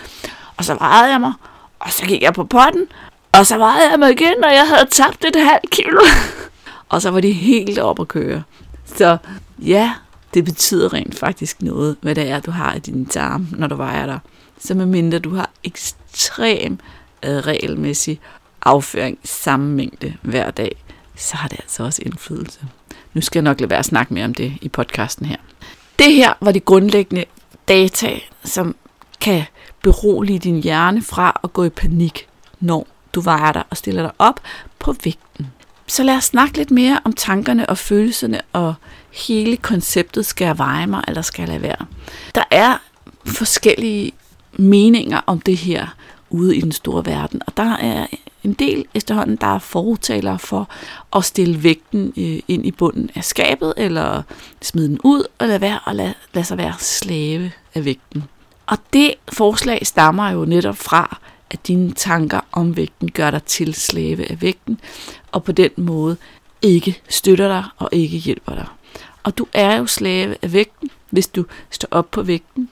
Og 0.57 0.65
så 0.65 0.73
vejede 0.73 1.11
jeg 1.11 1.21
mig, 1.21 1.33
og 1.79 1.91
så 1.91 2.05
gik 2.05 2.21
jeg 2.21 2.33
på 2.33 2.43
potten, 2.43 2.87
og 3.31 3.45
så 3.45 3.57
vejede 3.57 3.89
jeg 3.91 3.99
mig 3.99 4.11
igen, 4.11 4.43
og 4.43 4.53
jeg 4.53 4.67
havde 4.67 4.89
tabt 4.91 5.25
et 5.25 5.35
halvt 5.35 5.69
kilo. 5.71 6.01
og 6.89 7.01
så 7.01 7.11
var 7.11 7.19
de 7.19 7.31
helt 7.31 7.79
op 7.79 7.99
at 7.99 8.07
køre. 8.07 8.43
Så 8.85 9.17
ja, 9.59 9.93
det 10.33 10.45
betyder 10.45 10.93
rent 10.93 11.19
faktisk 11.19 11.61
noget, 11.61 11.95
hvad 12.01 12.15
det 12.15 12.29
er, 12.29 12.39
du 12.39 12.51
har 12.51 12.73
i 12.73 12.79
din 12.79 13.05
tarm, 13.05 13.47
når 13.51 13.67
du 13.67 13.75
vejer 13.75 14.05
dig. 14.05 14.19
Så 14.59 14.73
medmindre 14.73 15.19
du 15.19 15.35
har 15.35 15.49
ekstrem 15.63 16.79
øh, 17.25 17.37
regelmæssig 17.37 18.19
afføring 18.61 19.19
samme 19.23 19.75
mængde 19.75 20.13
hver 20.21 20.51
dag, 20.51 20.75
så 21.15 21.35
har 21.35 21.47
det 21.47 21.59
altså 21.59 21.83
også 21.83 22.01
indflydelse. 22.05 22.59
Nu 23.13 23.21
skal 23.21 23.39
jeg 23.39 23.43
nok 23.43 23.59
lade 23.59 23.69
være 23.69 23.79
at 23.79 23.85
snakke 23.85 24.13
mere 24.13 24.25
om 24.25 24.33
det 24.33 24.53
i 24.61 24.69
podcasten 24.69 25.25
her. 25.25 25.37
Det 25.99 26.13
her 26.13 26.33
var 26.41 26.51
de 26.51 26.59
grundlæggende 26.59 27.25
data, 27.67 28.19
som 28.43 28.75
kan 29.21 29.43
berolige 29.81 30.39
din 30.39 30.63
hjerne 30.63 31.01
fra 31.01 31.39
at 31.43 31.53
gå 31.53 31.63
i 31.63 31.69
panik, 31.69 32.27
når 32.59 32.87
du 33.13 33.21
vejer 33.21 33.51
dig 33.51 33.63
og 33.69 33.77
stiller 33.77 34.01
dig 34.01 34.11
op 34.19 34.39
på 34.79 34.95
vægten. 35.03 35.47
Så 35.87 36.03
lad 36.03 36.15
os 36.15 36.23
snakke 36.23 36.57
lidt 36.57 36.71
mere 36.71 36.99
om 37.03 37.13
tankerne 37.13 37.69
og 37.69 37.77
følelserne 37.77 38.41
og 38.53 38.73
hele 39.11 39.57
konceptet, 39.57 40.25
skal 40.25 40.45
jeg 40.45 40.57
veje 40.57 40.87
mig, 40.87 41.03
eller 41.07 41.21
skal 41.21 41.41
jeg 41.41 41.49
lade 41.49 41.61
være? 41.61 41.85
Der 42.35 42.43
er 42.51 42.77
forskellige 43.25 44.11
meninger 44.53 45.21
om 45.25 45.41
det 45.41 45.57
her 45.57 45.87
ude 46.29 46.57
i 46.57 46.61
den 46.61 46.71
store 46.71 47.05
verden, 47.05 47.41
og 47.47 47.57
der 47.57 47.77
er 47.77 48.07
en 48.43 48.53
del 48.53 48.85
efterhånden, 48.93 49.35
der 49.35 49.47
er 49.47 49.59
fortalere 49.59 50.39
for 50.39 50.69
at 51.15 51.25
stille 51.25 51.63
vægten 51.63 52.13
øh, 52.17 52.39
ind 52.47 52.65
i 52.65 52.71
bunden 52.71 53.09
af 53.15 53.23
skabet, 53.23 53.73
eller 53.77 54.21
smide 54.61 54.87
den 54.87 54.99
ud, 55.03 55.23
og 55.39 55.47
lade, 55.47 55.61
være, 55.61 55.79
og 55.85 55.95
lade, 55.95 56.13
lade 56.33 56.45
sig 56.45 56.57
være 56.57 56.73
slave 56.79 57.51
af 57.75 57.85
vægten. 57.85 58.23
Og 58.67 58.77
det 58.93 59.13
forslag 59.31 59.87
stammer 59.87 60.29
jo 60.29 60.45
netop 60.45 60.77
fra, 60.77 61.19
at 61.51 61.67
dine 61.67 61.91
tanker 61.91 62.39
om 62.51 62.77
vægten 62.77 63.11
gør 63.11 63.31
dig 63.31 63.43
til 63.43 63.73
slave 63.73 64.31
af 64.31 64.41
vægten, 64.41 64.79
og 65.31 65.43
på 65.43 65.51
den 65.51 65.71
måde 65.77 66.17
ikke 66.61 67.01
støtter 67.09 67.47
dig 67.47 67.63
og 67.77 67.89
ikke 67.91 68.17
hjælper 68.17 68.55
dig. 68.55 68.67
Og 69.23 69.37
du 69.37 69.47
er 69.53 69.75
jo 69.75 69.85
slave 69.85 70.35
af 70.41 70.53
vægten, 70.53 70.89
hvis 71.09 71.27
du 71.27 71.45
står 71.69 71.87
op 71.91 72.11
på 72.11 72.21
vægten, 72.21 72.69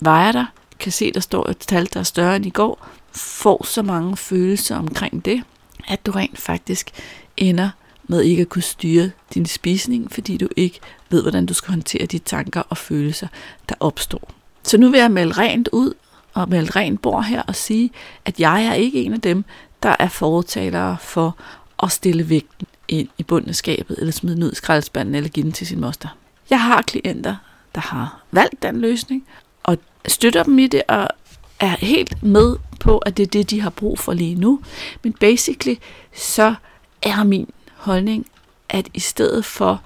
vejer 0.00 0.32
dig, 0.32 0.46
kan 0.78 0.92
se, 0.92 1.12
der 1.12 1.20
står 1.20 1.50
et 1.50 1.58
tal, 1.58 1.88
der 1.94 2.00
er 2.00 2.04
større 2.04 2.36
end 2.36 2.46
i 2.46 2.50
går, 2.50 2.86
får 3.12 3.66
så 3.66 3.82
mange 3.82 4.16
følelser 4.16 4.76
omkring 4.76 5.24
det, 5.24 5.42
at 5.88 6.06
du 6.06 6.10
rent 6.10 6.38
faktisk 6.38 6.90
ender 7.36 7.70
med 8.08 8.22
ikke 8.22 8.42
at 8.42 8.48
kunne 8.48 8.62
styre 8.62 9.10
din 9.34 9.46
spisning, 9.46 10.12
fordi 10.12 10.36
du 10.36 10.48
ikke 10.56 10.80
ved, 11.10 11.22
hvordan 11.22 11.46
du 11.46 11.54
skal 11.54 11.70
håndtere 11.70 12.06
de 12.06 12.18
tanker 12.18 12.62
og 12.68 12.76
følelser, 12.76 13.28
der 13.68 13.74
opstår. 13.80 14.30
Så 14.62 14.78
nu 14.78 14.90
vil 14.90 15.00
jeg 15.00 15.10
melde 15.10 15.32
rent 15.32 15.68
ud 15.72 15.94
og 16.34 16.48
melde 16.48 16.70
rent 16.70 17.02
bord 17.02 17.24
her 17.24 17.42
og 17.42 17.56
sige, 17.56 17.90
at 18.24 18.40
jeg 18.40 18.64
er 18.64 18.74
ikke 18.74 19.02
en 19.02 19.12
af 19.12 19.20
dem, 19.20 19.44
der 19.82 19.96
er 19.98 20.08
fortalere 20.08 20.96
for 21.00 21.36
at 21.82 21.92
stille 21.92 22.28
vægten 22.28 22.66
ind 22.88 23.08
i 23.18 23.22
bunden 23.22 23.48
af 23.48 23.54
skabet, 23.54 23.98
eller 23.98 24.12
smide 24.12 24.34
den 24.36 24.42
ud 24.42 24.52
i 24.52 24.54
skraldespanden, 24.54 25.14
eller 25.14 25.30
give 25.30 25.44
den 25.44 25.52
til 25.52 25.66
sin 25.66 25.80
moster. 25.80 26.08
Jeg 26.50 26.62
har 26.62 26.82
klienter, 26.82 27.36
der 27.74 27.80
har 27.80 28.22
valgt 28.30 28.62
den 28.62 28.80
løsning, 28.80 29.26
og 29.62 29.78
støtter 30.06 30.42
dem 30.42 30.58
i 30.58 30.66
det, 30.66 30.82
og 30.88 31.08
er 31.60 31.76
helt 31.78 32.22
med 32.22 32.56
på, 32.80 32.98
at 32.98 33.16
det 33.16 33.22
er 33.22 33.30
det, 33.30 33.50
de 33.50 33.60
har 33.60 33.70
brug 33.70 33.98
for 33.98 34.12
lige 34.12 34.34
nu. 34.34 34.60
Men 35.02 35.12
basically, 35.12 35.76
så 36.14 36.54
er 37.02 37.24
min 37.24 37.50
holdning, 37.76 38.26
at 38.68 38.88
i 38.94 39.00
stedet 39.00 39.44
for 39.44 39.82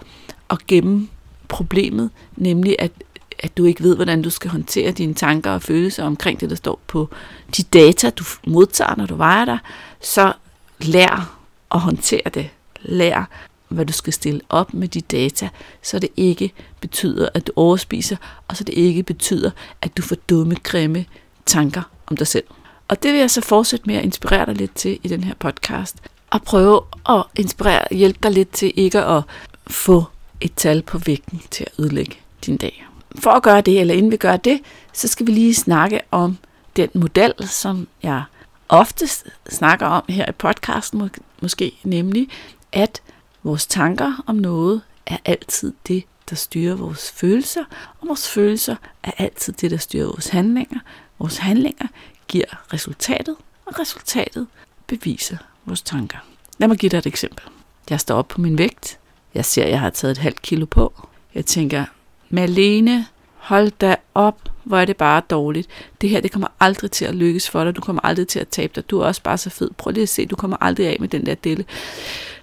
at 0.51 0.67
gemme 0.67 1.09
problemet, 1.49 2.11
nemlig 2.37 2.77
at, 2.79 2.93
at 3.39 3.57
du 3.57 3.65
ikke 3.65 3.83
ved, 3.83 3.97
hvordan 3.97 4.23
du 4.23 4.31
skal 4.31 4.51
håndtere 4.51 4.91
dine 4.91 5.15
tanker 5.15 5.51
og 5.51 5.63
følelser 5.63 6.05
omkring 6.05 6.41
det, 6.41 6.51
der 6.51 6.57
står 6.57 6.81
på 6.87 7.09
de 7.57 7.63
data, 7.63 8.11
du 8.11 8.25
modtager, 8.47 8.97
når 8.97 9.07
du 9.07 9.15
vejer 9.15 9.45
dig, 9.45 9.59
så 10.01 10.33
lær 10.81 11.39
at 11.71 11.81
håndtere 11.81 12.31
det. 12.35 12.51
Lær, 12.83 13.29
hvad 13.69 13.87
du 13.87 13.93
skal 13.93 14.13
stille 14.13 14.41
op 14.49 14.75
med 14.75 14.89
de 14.89 15.01
data, 15.01 15.49
så 15.83 15.99
det 15.99 16.09
ikke 16.17 16.53
betyder, 16.81 17.29
at 17.35 17.47
du 17.47 17.53
overspiser, 17.57 18.17
og 18.49 18.57
så 18.57 18.65
det 18.65 18.73
ikke 18.73 19.03
betyder, 19.03 19.51
at 19.83 19.97
du 19.97 20.03
får 20.03 20.17
dumme, 20.29 20.57
grimme 20.63 21.05
tanker 21.47 21.83
om 22.07 22.17
dig 22.17 22.27
selv. 22.27 22.45
Og 22.89 23.03
det 23.03 23.13
vil 23.13 23.21
jeg 23.21 23.31
så 23.31 23.41
fortsætte 23.41 23.87
med 23.87 23.95
at 23.95 24.05
inspirere 24.05 24.47
dig 24.47 24.55
lidt 24.55 24.75
til 24.75 24.99
i 25.03 25.09
den 25.09 25.25
her 25.25 25.35
podcast. 25.35 25.97
Og 26.31 26.43
prøve 26.43 26.81
at 27.09 27.25
inspirere, 27.37 27.85
hjælpe 27.91 28.19
dig 28.23 28.31
lidt 28.31 28.51
til 28.51 28.73
ikke 28.77 29.01
at 29.01 29.23
få 29.67 30.05
et 30.41 30.55
tal 30.55 30.83
på 30.83 30.99
vægten 30.99 31.43
til 31.51 31.65
at 31.65 31.85
ødelægge 31.85 32.17
din 32.47 32.57
dag. 32.57 32.87
For 33.19 33.31
at 33.31 33.43
gøre 33.43 33.61
det, 33.61 33.81
eller 33.81 33.95
inden 33.95 34.13
vi 34.13 34.17
gør 34.17 34.37
det, 34.37 34.61
så 34.93 35.09
skal 35.09 35.27
vi 35.27 35.33
lige 35.33 35.55
snakke 35.55 36.01
om 36.11 36.39
den 36.77 36.89
model, 36.95 37.35
som 37.49 37.89
jeg 38.03 38.23
ofte 38.69 39.07
snakker 39.51 39.87
om 39.87 40.05
her 40.09 40.29
i 40.29 40.33
podcasten, 40.33 41.11
måske 41.43 41.73
nemlig, 41.85 42.29
at 42.73 43.03
vores 43.43 43.67
tanker 43.67 44.23
om 44.27 44.37
noget 44.37 44.83
er 45.07 45.17
altid 45.25 45.73
det, 45.89 46.05
der 46.31 46.37
styrer 46.37 46.75
vores 46.75 47.11
følelser, 47.11 47.65
og 48.01 48.09
vores 48.09 48.29
følelser 48.29 48.77
er 49.03 49.11
altid 49.19 49.53
det, 49.53 49.71
der 49.71 49.77
styrer 49.77 50.07
vores 50.07 50.29
handlinger. 50.29 50.79
Vores 51.23 51.37
handlinger 51.37 51.87
giver 52.29 52.73
resultatet, 52.73 53.37
og 53.67 53.79
resultatet 53.79 54.47
beviser 54.87 55.37
vores 55.65 55.83
tanker. 55.83 56.19
Lad 56.59 56.69
mig 56.69 56.79
give 56.79 56.91
dig 56.91 56.99
et 56.99 57.07
eksempel. 57.07 57.45
Jeg 57.91 58.01
står 58.01 58.17
op 58.17 58.29
på 58.29 58.41
min 58.41 58.59
vægt. 58.59 58.99
Jeg 59.35 59.45
ser, 59.45 59.65
at 59.65 59.71
jeg 59.71 59.81
har 59.81 59.91
taget 59.91 60.13
et 60.13 60.19
halvt 60.19 60.43
kilo 60.43 60.67
på. 60.67 61.09
Jeg 61.35 61.47
tænker, 61.47 61.85
Malene, 62.29 63.07
hold 63.37 63.71
da 63.71 63.97
op, 64.15 64.49
hvor 64.65 64.79
er 64.79 64.85
det 64.85 64.97
bare 64.97 65.23
dårligt. 65.31 65.69
Det 66.01 66.11
her, 66.11 66.21
det 66.21 66.33
kommer 66.33 66.49
aldrig 66.61 66.91
til 66.91 67.05
at 67.05 67.15
lykkes 67.15 67.51
for 67.51 67.65
dig. 67.65 67.77
Du 67.77 67.81
kommer 67.81 68.03
aldrig 68.05 68.29
til 68.29 68.39
at 68.39 68.49
tabe 68.49 68.73
dig. 68.75 68.91
Du 68.91 69.01
er 69.01 69.07
også 69.07 69.23
bare 69.23 69.39
så 69.39 69.51
fed. 69.51 69.71
Prøv 69.77 69.93
lige 69.93 70.03
at 70.03 70.09
se, 70.09 70.27
du 70.27 70.37
kommer 70.37 70.57
aldrig 70.61 70.87
af 70.87 70.97
med 71.01 71.09
den 71.09 71.27
der 71.27 71.35
delle. 71.35 71.65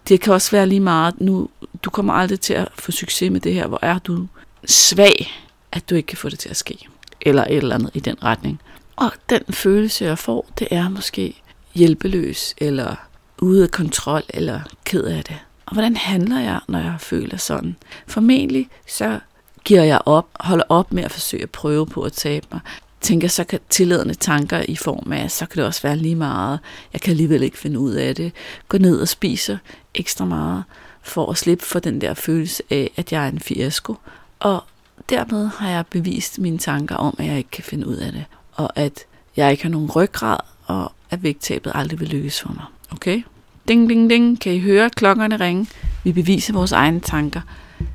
Det 0.07 0.21
kan 0.21 0.33
også 0.33 0.51
være 0.51 0.67
lige 0.67 0.79
meget 0.79 1.21
nu. 1.21 1.49
Du 1.83 1.89
kommer 1.89 2.13
aldrig 2.13 2.39
til 2.39 2.53
at 2.53 2.67
få 2.75 2.91
succes 2.91 3.31
med 3.31 3.39
det 3.41 3.53
her. 3.53 3.67
Hvor 3.67 3.79
er 3.81 3.99
du 3.99 4.27
svag, 4.65 5.31
at 5.71 5.89
du 5.89 5.95
ikke 5.95 6.07
kan 6.07 6.17
få 6.17 6.29
det 6.29 6.39
til 6.39 6.49
at 6.49 6.57
ske. 6.57 6.87
Eller 7.21 7.43
et 7.43 7.57
eller 7.57 7.75
andet 7.75 7.91
i 7.93 7.99
den 7.99 8.23
retning. 8.23 8.61
Og 8.95 9.11
den 9.29 9.41
følelse, 9.49 10.05
jeg 10.05 10.17
får, 10.17 10.47
det 10.59 10.67
er 10.71 10.89
måske 10.89 11.41
hjælpeløs, 11.73 12.55
eller 12.57 12.95
ude 13.41 13.63
af 13.63 13.71
kontrol, 13.71 14.23
eller 14.29 14.59
ked 14.85 15.03
af 15.03 15.23
det. 15.23 15.37
Og 15.65 15.73
hvordan 15.73 15.95
handler 15.95 16.39
jeg, 16.39 16.59
når 16.67 16.79
jeg 16.79 16.95
føler 16.99 17.37
sådan? 17.37 17.75
Formentlig 18.07 18.69
så 18.87 19.19
giver 19.63 19.83
jeg 19.83 20.01
op, 20.05 20.27
holder 20.39 20.63
op 20.69 20.93
med 20.93 21.03
at 21.03 21.11
forsøge 21.11 21.43
at 21.43 21.49
prøve 21.49 21.85
på 21.85 22.01
at 22.01 22.13
tabe 22.13 22.47
mig. 22.51 22.59
Tænker 23.01 23.27
så 23.27 23.43
kan 23.43 23.59
tilladende 23.69 24.13
tanker 24.13 24.63
i 24.67 24.75
form 24.75 25.11
af, 25.11 25.31
så 25.31 25.45
kan 25.45 25.57
det 25.57 25.65
også 25.65 25.81
være 25.81 25.95
lige 25.95 26.15
meget. 26.15 26.59
Jeg 26.93 27.01
kan 27.01 27.11
alligevel 27.11 27.43
ikke 27.43 27.57
finde 27.57 27.79
ud 27.79 27.93
af 27.93 28.15
det. 28.15 28.31
Gå 28.67 28.77
ned 28.77 29.01
og 29.01 29.07
spiser 29.07 29.57
ekstra 29.95 30.25
meget 30.25 30.63
for 31.01 31.31
at 31.31 31.37
slippe 31.37 31.65
for 31.65 31.79
den 31.79 32.01
der 32.01 32.13
følelse 32.13 32.63
af, 32.69 32.91
at 32.95 33.11
jeg 33.11 33.25
er 33.25 33.29
en 33.29 33.39
fiasko. 33.39 33.95
Og 34.39 34.63
dermed 35.09 35.47
har 35.47 35.69
jeg 35.69 35.87
bevist 35.87 36.39
mine 36.39 36.57
tanker 36.57 36.95
om, 36.95 37.15
at 37.19 37.25
jeg 37.25 37.37
ikke 37.37 37.49
kan 37.49 37.63
finde 37.63 37.87
ud 37.87 37.95
af 37.95 38.11
det. 38.11 38.25
Og 38.53 38.69
at 38.75 39.05
jeg 39.35 39.51
ikke 39.51 39.63
har 39.63 39.69
nogen 39.69 39.91
ryggrad, 39.91 40.37
og 40.65 40.91
at 41.09 41.23
vægttabet 41.23 41.71
aldrig 41.75 41.99
vil 41.99 42.07
lykkes 42.07 42.41
for 42.41 42.49
mig. 42.49 42.65
Okay? 42.91 43.23
Ding, 43.67 43.89
ding, 43.89 44.09
ding. 44.09 44.39
Kan 44.39 44.53
I 44.53 44.59
høre 44.59 44.89
klokkerne 44.89 45.37
ringe? 45.37 45.67
Vi 46.03 46.11
beviser 46.11 46.53
vores 46.53 46.71
egne 46.71 46.99
tanker. 46.99 47.41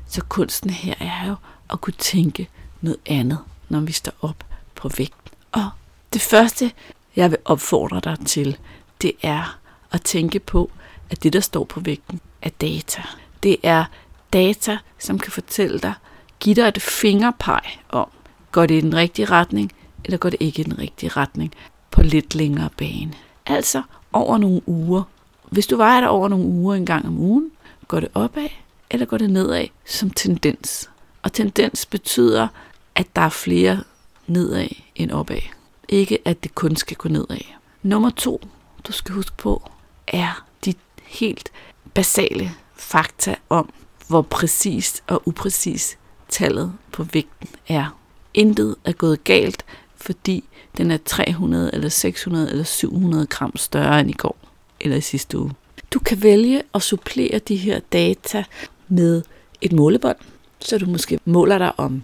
Så 0.07 0.21
kunsten 0.21 0.69
her 0.69 0.93
er 0.99 1.27
jo 1.27 1.35
at 1.69 1.81
kunne 1.81 1.93
tænke 1.97 2.47
noget 2.81 2.97
andet, 3.05 3.39
når 3.69 3.79
vi 3.79 3.91
står 3.91 4.13
op 4.21 4.45
på 4.75 4.89
vægten. 4.97 5.31
Og 5.51 5.69
det 6.13 6.21
første, 6.21 6.71
jeg 7.15 7.31
vil 7.31 7.37
opfordre 7.45 7.99
dig 8.03 8.25
til, 8.25 8.57
det 9.01 9.11
er 9.21 9.57
at 9.91 10.01
tænke 10.01 10.39
på, 10.39 10.71
at 11.09 11.23
det, 11.23 11.33
der 11.33 11.39
står 11.39 11.63
på 11.63 11.79
vægten, 11.79 12.19
er 12.41 12.49
data. 12.49 13.03
Det 13.43 13.57
er 13.63 13.85
data, 14.33 14.77
som 14.99 15.19
kan 15.19 15.31
fortælle 15.31 15.79
dig, 15.79 15.93
give 16.39 16.55
dig 16.55 16.67
et 16.67 16.81
fingerpeg 16.81 17.61
om, 17.89 18.07
går 18.51 18.65
det 18.65 18.75
i 18.75 18.81
den 18.81 18.95
rigtige 18.95 19.25
retning, 19.25 19.71
eller 20.03 20.17
går 20.17 20.29
det 20.29 20.37
ikke 20.41 20.59
i 20.59 20.63
den 20.63 20.79
rigtige 20.79 21.09
retning 21.09 21.53
på 21.91 22.01
lidt 22.01 22.35
længere 22.35 22.69
bane. 22.77 23.13
Altså 23.45 23.83
over 24.13 24.37
nogle 24.37 24.61
uger. 24.69 25.03
Hvis 25.49 25.67
du 25.67 25.77
vejer 25.77 25.99
dig 25.99 26.09
over 26.09 26.27
nogle 26.27 26.45
uger 26.45 26.75
en 26.75 26.85
gang 26.85 27.07
om 27.07 27.17
ugen, 27.17 27.51
går 27.87 27.99
det 27.99 28.09
opad, 28.13 28.49
eller 28.91 29.05
går 29.05 29.17
det 29.17 29.29
nedad 29.29 29.67
som 29.85 30.09
tendens. 30.09 30.89
Og 31.21 31.33
tendens 31.33 31.85
betyder, 31.85 32.47
at 32.95 33.07
der 33.15 33.21
er 33.21 33.29
flere 33.29 33.83
nedad 34.27 34.67
end 34.95 35.11
opad. 35.11 35.41
Ikke 35.87 36.19
at 36.25 36.43
det 36.43 36.55
kun 36.55 36.75
skal 36.75 36.97
gå 36.97 37.09
nedad. 37.09 37.45
Nummer 37.83 38.09
to, 38.09 38.41
du 38.87 38.91
skal 38.91 39.15
huske 39.15 39.37
på, 39.37 39.71
er 40.07 40.45
de 40.65 40.73
helt 41.03 41.51
basale 41.93 42.51
fakta 42.75 43.35
om, 43.49 43.69
hvor 44.07 44.21
præcist 44.21 45.03
og 45.07 45.21
upræcist 45.25 45.97
tallet 46.35 46.73
på 46.91 47.03
vægten 47.03 47.49
er. 47.67 47.97
Intet 48.33 48.75
er 48.85 48.91
gået 48.91 49.23
galt, 49.23 49.65
fordi 49.95 50.43
den 50.77 50.91
er 50.91 50.97
300 51.05 51.69
eller 51.73 51.89
600 51.89 52.49
eller 52.51 52.63
700 52.63 53.25
gram 53.25 53.55
større 53.55 53.99
end 53.99 54.09
i 54.09 54.13
går 54.13 54.37
eller 54.81 54.97
i 54.97 55.01
sidste 55.01 55.39
uge. 55.39 55.51
Du 55.93 55.99
kan 55.99 56.23
vælge 56.23 56.61
at 56.73 56.81
supplere 56.81 57.39
de 57.39 57.55
her 57.55 57.79
data 57.79 58.43
med 58.87 59.21
et 59.61 59.71
målebånd, 59.71 60.17
så 60.59 60.77
du 60.77 60.85
måske 60.85 61.19
måler 61.25 61.57
dig 61.57 61.79
om 61.79 62.03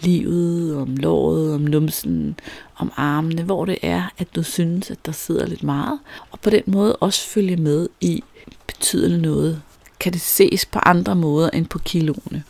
livet, 0.00 0.76
om 0.76 0.96
låret, 0.96 1.54
om 1.54 1.60
numsen, 1.60 2.40
om 2.76 2.92
armene, 2.96 3.42
hvor 3.42 3.64
det 3.64 3.78
er, 3.82 4.12
at 4.18 4.34
du 4.34 4.42
synes, 4.42 4.90
at 4.90 5.06
der 5.06 5.12
sidder 5.12 5.46
lidt 5.46 5.62
meget, 5.62 5.98
og 6.30 6.40
på 6.40 6.50
den 6.50 6.62
måde 6.66 6.96
også 6.96 7.28
følge 7.28 7.56
med 7.56 7.88
i, 8.00 8.24
betyder 8.66 9.08
det 9.08 9.20
noget? 9.20 9.62
Kan 10.00 10.12
det 10.12 10.20
ses 10.20 10.66
på 10.66 10.78
andre 10.78 11.14
måder 11.14 11.50
end 11.50 11.66
på 11.66 11.78
kiloene? 11.78 12.44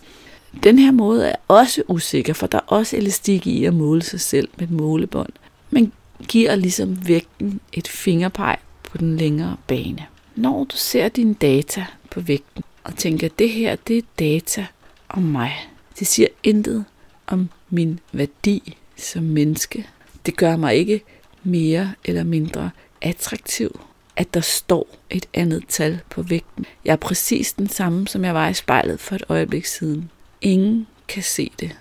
Den 0.63 0.79
her 0.79 0.91
måde 0.91 1.29
er 1.29 1.35
også 1.49 1.83
usikker, 1.89 2.33
for 2.33 2.47
der 2.47 2.59
er 2.59 2.67
også 2.67 2.97
elastik 2.97 3.47
i 3.47 3.65
at 3.65 3.75
måle 3.75 4.03
sig 4.03 4.21
selv 4.21 4.49
med 4.57 4.67
et 4.67 4.71
målebånd, 4.71 5.33
men 5.71 5.93
giver 6.29 6.55
ligesom 6.55 7.09
vægten 7.09 7.61
et 7.73 7.89
fingerpeg 7.89 8.57
på 8.83 8.99
den 8.99 9.17
længere 9.17 9.57
bane. 9.67 10.07
Når 10.37 10.65
du 10.65 10.77
ser 10.77 11.09
dine 11.09 11.35
data 11.35 11.87
på 12.11 12.21
vægten 12.21 12.65
og 12.85 12.97
tænker, 12.97 13.27
at 13.27 13.39
det 13.39 13.51
her 13.51 13.77
det 13.77 13.99
er 13.99 14.03
data 14.19 14.67
om 15.09 15.23
mig. 15.23 15.53
Det 15.99 16.07
siger 16.07 16.29
intet 16.43 16.85
om 17.27 17.49
min 17.71 18.01
værdi 18.13 18.77
som 18.97 19.23
menneske. 19.23 19.89
Det 20.27 20.37
gør 20.37 20.57
mig 20.57 20.75
ikke 20.75 21.01
mere 21.43 21.93
eller 22.05 22.25
mindre 22.25 22.71
attraktiv, 23.01 23.81
at 24.17 24.35
der 24.35 24.41
står 24.41 24.89
et 25.11 25.27
andet 25.35 25.65
tal 25.69 26.01
på 26.11 26.23
vægten. 26.23 26.67
Jeg 26.85 26.93
er 26.93 26.97
præcis 26.97 27.53
den 27.53 27.69
samme, 27.69 28.09
som 28.09 28.25
jeg 28.25 28.35
var 28.35 28.49
i 28.49 28.55
spejlet 28.55 29.01
for 29.01 29.15
et 29.15 29.25
øjeblik 29.29 29.65
siden. 29.65 30.11
Ingen 30.43 30.87
kan 31.09 31.23
se 31.23 31.51
det. 31.61 31.77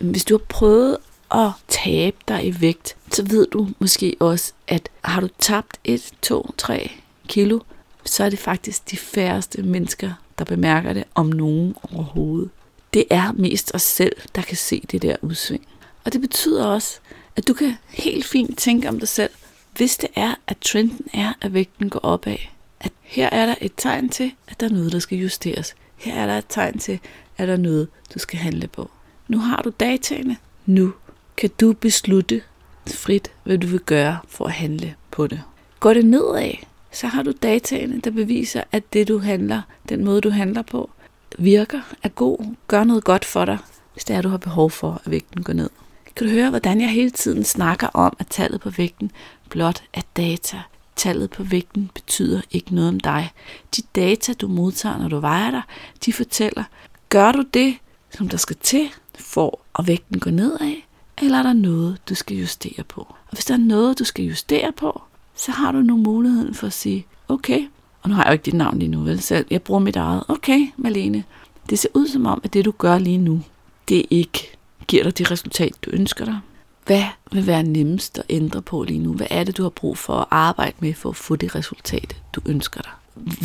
Hvis 0.00 0.24
du 0.24 0.34
har 0.34 0.44
prøvet 0.48 0.96
at 1.34 1.50
tabe 1.68 2.16
dig 2.28 2.46
i 2.46 2.60
vægt, 2.60 2.96
så 3.12 3.24
ved 3.24 3.46
du 3.46 3.68
måske 3.78 4.16
også, 4.20 4.52
at 4.68 4.88
har 5.04 5.20
du 5.20 5.28
tabt 5.38 5.80
1, 5.84 6.12
2, 6.22 6.54
3 6.58 6.92
kilo, 7.28 7.60
så 8.04 8.24
er 8.24 8.30
det 8.30 8.38
faktisk 8.38 8.90
de 8.90 8.96
færreste 8.96 9.62
mennesker, 9.62 10.12
der 10.38 10.44
bemærker 10.44 10.92
det, 10.92 11.04
om 11.14 11.26
nogen 11.26 11.74
overhovedet. 11.92 12.50
Det 12.94 13.04
er 13.10 13.32
mest 13.32 13.70
os 13.74 13.82
selv, 13.82 14.16
der 14.34 14.42
kan 14.42 14.56
se 14.56 14.82
det 14.90 15.02
der 15.02 15.16
udsving. 15.22 15.66
Og 16.04 16.12
det 16.12 16.20
betyder 16.20 16.66
også, 16.66 16.98
at 17.36 17.48
du 17.48 17.54
kan 17.54 17.76
helt 17.88 18.26
fint 18.26 18.58
tænke 18.58 18.88
om 18.88 18.98
dig 18.98 19.08
selv, 19.08 19.30
hvis 19.76 19.96
det 19.96 20.08
er, 20.14 20.34
at 20.46 20.56
trenden 20.58 21.06
er, 21.12 21.32
at 21.40 21.54
vægten 21.54 21.90
går 21.90 22.00
opad. 22.00 22.36
At 22.80 22.92
her 23.02 23.28
er 23.30 23.46
der 23.46 23.54
et 23.60 23.72
tegn 23.76 24.08
til, 24.08 24.32
at 24.48 24.60
der 24.60 24.66
er 24.66 24.70
noget, 24.70 24.92
der 24.92 24.98
skal 24.98 25.18
justeres. 25.18 25.74
Her 26.02 26.14
er 26.14 26.26
der 26.26 26.38
et 26.38 26.44
tegn 26.48 26.78
til, 26.78 27.00
at 27.38 27.48
der 27.48 27.54
er 27.54 27.58
noget, 27.58 27.88
du 28.14 28.18
skal 28.18 28.38
handle 28.38 28.68
på. 28.68 28.90
Nu 29.28 29.38
har 29.38 29.62
du 29.62 29.72
dataene. 29.80 30.36
Nu 30.66 30.92
kan 31.36 31.50
du 31.60 31.72
beslutte 31.72 32.42
frit, 32.86 33.32
hvad 33.44 33.58
du 33.58 33.66
vil 33.66 33.80
gøre 33.80 34.18
for 34.28 34.44
at 34.44 34.52
handle 34.52 34.94
på 35.10 35.26
det. 35.26 35.42
Går 35.80 35.94
det 35.94 36.04
nedad, 36.04 36.52
så 36.92 37.06
har 37.06 37.22
du 37.22 37.32
dataene, 37.42 38.00
der 38.00 38.10
beviser, 38.10 38.62
at 38.72 38.92
det 38.92 39.08
du 39.08 39.18
handler, 39.18 39.62
den 39.88 40.04
måde 40.04 40.20
du 40.20 40.30
handler 40.30 40.62
på, 40.62 40.90
virker, 41.38 41.80
er 42.02 42.08
god, 42.08 42.54
gør 42.68 42.84
noget 42.84 43.04
godt 43.04 43.24
for 43.24 43.44
dig, 43.44 43.58
hvis 43.92 44.04
det 44.04 44.16
er, 44.16 44.22
du 44.22 44.28
har 44.28 44.36
behov 44.36 44.70
for, 44.70 45.02
at 45.04 45.10
vægten 45.10 45.42
går 45.42 45.52
ned. 45.52 45.70
Kan 46.16 46.26
du 46.26 46.32
høre, 46.32 46.50
hvordan 46.50 46.80
jeg 46.80 46.90
hele 46.90 47.10
tiden 47.10 47.44
snakker 47.44 47.86
om, 47.86 48.16
at 48.18 48.26
tallet 48.26 48.60
på 48.60 48.70
vægten 48.70 49.10
blot 49.48 49.82
er 49.92 50.02
data. 50.16 50.62
Tallet 50.96 51.30
på 51.30 51.42
vægten 51.42 51.90
betyder 51.94 52.40
ikke 52.50 52.74
noget 52.74 52.88
om 52.88 53.00
dig. 53.00 53.32
De 53.76 53.82
data, 53.94 54.32
du 54.32 54.48
modtager, 54.48 54.98
når 54.98 55.08
du 55.08 55.20
vejer 55.20 55.50
dig, 55.50 55.62
de 56.06 56.12
fortæller, 56.12 56.64
gør 57.08 57.32
du 57.32 57.44
det, 57.54 57.74
som 58.10 58.28
der 58.28 58.36
skal 58.36 58.56
til, 58.56 58.88
for 59.18 59.60
at 59.78 59.86
vægten 59.86 60.20
går 60.20 60.30
nedad, 60.30 60.74
eller 61.18 61.38
er 61.38 61.42
der 61.42 61.52
noget, 61.52 62.08
du 62.08 62.14
skal 62.14 62.36
justere 62.36 62.84
på? 62.84 63.00
Og 63.00 63.32
hvis 63.32 63.44
der 63.44 63.54
er 63.54 63.58
noget, 63.58 63.98
du 63.98 64.04
skal 64.04 64.24
justere 64.24 64.72
på, 64.72 65.02
så 65.36 65.52
har 65.52 65.72
du 65.72 65.78
nu 65.78 65.96
muligheden 65.96 66.54
for 66.54 66.66
at 66.66 66.72
sige, 66.72 67.06
okay, 67.28 67.68
og 68.02 68.08
nu 68.08 68.14
har 68.14 68.22
jeg 68.22 68.30
jo 68.30 68.32
ikke 68.32 68.44
dit 68.44 68.54
navn 68.54 68.78
lige 68.78 68.90
nu, 68.90 69.02
vel? 69.02 69.20
Så 69.20 69.44
jeg 69.50 69.62
bruger 69.62 69.80
mit 69.80 69.96
eget. 69.96 70.24
Okay, 70.28 70.66
Malene, 70.76 71.24
det 71.70 71.78
ser 71.78 71.88
ud 71.94 72.08
som 72.08 72.26
om, 72.26 72.40
at 72.44 72.52
det 72.52 72.64
du 72.64 72.70
gør 72.78 72.98
lige 72.98 73.18
nu, 73.18 73.42
det 73.88 74.06
ikke 74.10 74.56
giver 74.86 75.02
dig 75.02 75.18
det 75.18 75.30
resultat, 75.30 75.72
du 75.82 75.90
ønsker 75.90 76.24
dig. 76.24 76.40
Hvad 76.86 77.04
vil 77.32 77.46
være 77.46 77.62
nemmest 77.62 78.18
at 78.18 78.24
ændre 78.28 78.62
på 78.62 78.82
lige 78.82 78.98
nu? 78.98 79.12
Hvad 79.12 79.26
er 79.30 79.44
det, 79.44 79.56
du 79.56 79.62
har 79.62 79.70
brug 79.70 79.98
for 79.98 80.14
at 80.14 80.26
arbejde 80.30 80.76
med 80.80 80.94
for 80.94 81.08
at 81.08 81.16
få 81.16 81.36
det 81.36 81.54
resultat, 81.54 82.16
du 82.32 82.40
ønsker 82.46 82.80
dig? 82.80 82.90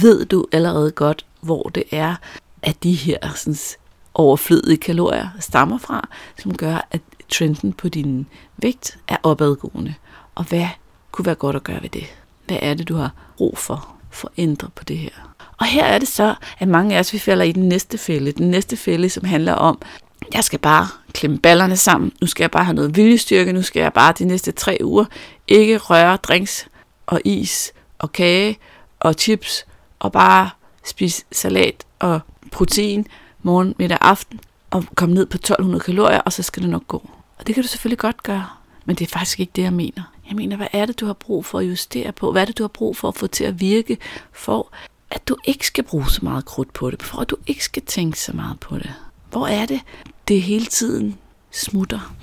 Ved 0.01 0.25
du 0.25 0.45
allerede 0.51 0.91
godt, 0.91 1.25
hvor 1.41 1.63
det 1.63 1.83
er, 1.91 2.15
at 2.61 2.83
de 2.83 2.93
her 2.93 3.17
sådan, 3.35 3.57
overflødige 4.13 4.77
kalorier 4.77 5.29
stammer 5.39 5.77
fra, 5.77 6.07
som 6.39 6.57
gør, 6.57 6.87
at 6.91 7.01
trenden 7.29 7.73
på 7.73 7.89
din 7.89 8.27
vægt 8.57 8.99
er 9.07 9.17
opadgående? 9.23 9.93
Og 10.35 10.43
hvad 10.43 10.67
kunne 11.11 11.25
være 11.25 11.35
godt 11.35 11.55
at 11.55 11.63
gøre 11.63 11.81
ved 11.81 11.89
det? 11.89 12.05
Hvad 12.47 12.57
er 12.61 12.73
det, 12.73 12.87
du 12.87 12.95
har 12.95 13.13
brug 13.37 13.57
for, 13.57 13.95
for 14.09 14.27
at 14.27 14.33
ændre 14.43 14.69
på 14.75 14.83
det 14.83 14.97
her? 14.97 15.35
Og 15.57 15.65
her 15.65 15.85
er 15.85 15.99
det 15.99 16.07
så, 16.07 16.35
at 16.59 16.67
mange 16.67 16.95
af 16.95 16.99
os 16.99 17.13
vi 17.13 17.19
falder 17.19 17.45
i 17.45 17.51
den 17.51 17.69
næste 17.69 17.97
fælde. 17.97 18.31
Den 18.31 18.49
næste 18.49 18.77
fælde, 18.77 19.09
som 19.09 19.23
handler 19.23 19.53
om, 19.53 19.81
jeg 20.33 20.43
skal 20.43 20.59
bare 20.59 20.87
klemme 21.13 21.39
ballerne 21.39 21.77
sammen. 21.77 22.11
Nu 22.21 22.27
skal 22.27 22.43
jeg 22.43 22.51
bare 22.51 22.63
have 22.63 22.75
noget 22.75 22.95
viljestyrke. 22.95 23.53
Nu 23.53 23.61
skal 23.61 23.81
jeg 23.81 23.93
bare 23.93 24.13
de 24.19 24.25
næste 24.25 24.51
tre 24.51 24.77
uger 24.83 25.05
ikke 25.47 25.77
røre 25.77 26.15
drinks 26.15 26.67
og 27.05 27.21
is 27.25 27.71
og 27.99 28.11
kage 28.11 28.59
og 28.99 29.13
chips 29.13 29.65
og 29.99 30.11
bare 30.11 30.49
spise 30.85 31.25
salat 31.31 31.85
og 31.99 32.19
protein 32.51 33.07
morgen, 33.43 33.75
middag, 33.79 33.97
aften 34.01 34.39
og 34.69 34.85
komme 34.95 35.15
ned 35.15 35.25
på 35.25 35.35
1200 35.35 35.83
kalorier, 35.83 36.19
og 36.19 36.33
så 36.33 36.43
skal 36.43 36.63
det 36.63 36.69
nok 36.69 36.87
gå. 36.87 37.09
Og 37.37 37.47
det 37.47 37.55
kan 37.55 37.63
du 37.63 37.67
selvfølgelig 37.67 37.99
godt 37.99 38.23
gøre, 38.23 38.45
men 38.85 38.95
det 38.95 39.05
er 39.05 39.09
faktisk 39.09 39.39
ikke 39.39 39.51
det, 39.55 39.61
jeg 39.61 39.73
mener. 39.73 40.03
Jeg 40.27 40.35
mener, 40.35 40.57
hvad 40.57 40.67
er 40.73 40.85
det, 40.85 40.99
du 40.99 41.05
har 41.05 41.13
brug 41.13 41.45
for 41.45 41.59
at 41.59 41.65
justere 41.65 42.11
på? 42.11 42.31
Hvad 42.31 42.41
er 42.41 42.45
det, 42.45 42.57
du 42.57 42.63
har 42.63 42.67
brug 42.67 42.97
for 42.97 43.07
at 43.07 43.15
få 43.15 43.27
til 43.27 43.43
at 43.43 43.59
virke, 43.59 43.97
for 44.33 44.71
at 45.11 45.27
du 45.27 45.37
ikke 45.43 45.67
skal 45.67 45.83
bruge 45.83 46.09
så 46.09 46.19
meget 46.21 46.45
krudt 46.45 46.73
på 46.73 46.91
det, 46.91 47.03
for 47.03 47.19
at 47.19 47.29
du 47.29 47.35
ikke 47.47 47.63
skal 47.63 47.83
tænke 47.83 48.19
så 48.19 48.33
meget 48.33 48.59
på 48.59 48.77
det? 48.77 48.93
Hvor 49.31 49.47
er 49.47 49.65
det, 49.65 49.81
det 50.27 50.41
hele 50.41 50.65
tiden 50.65 51.17
smutter? 51.51 52.15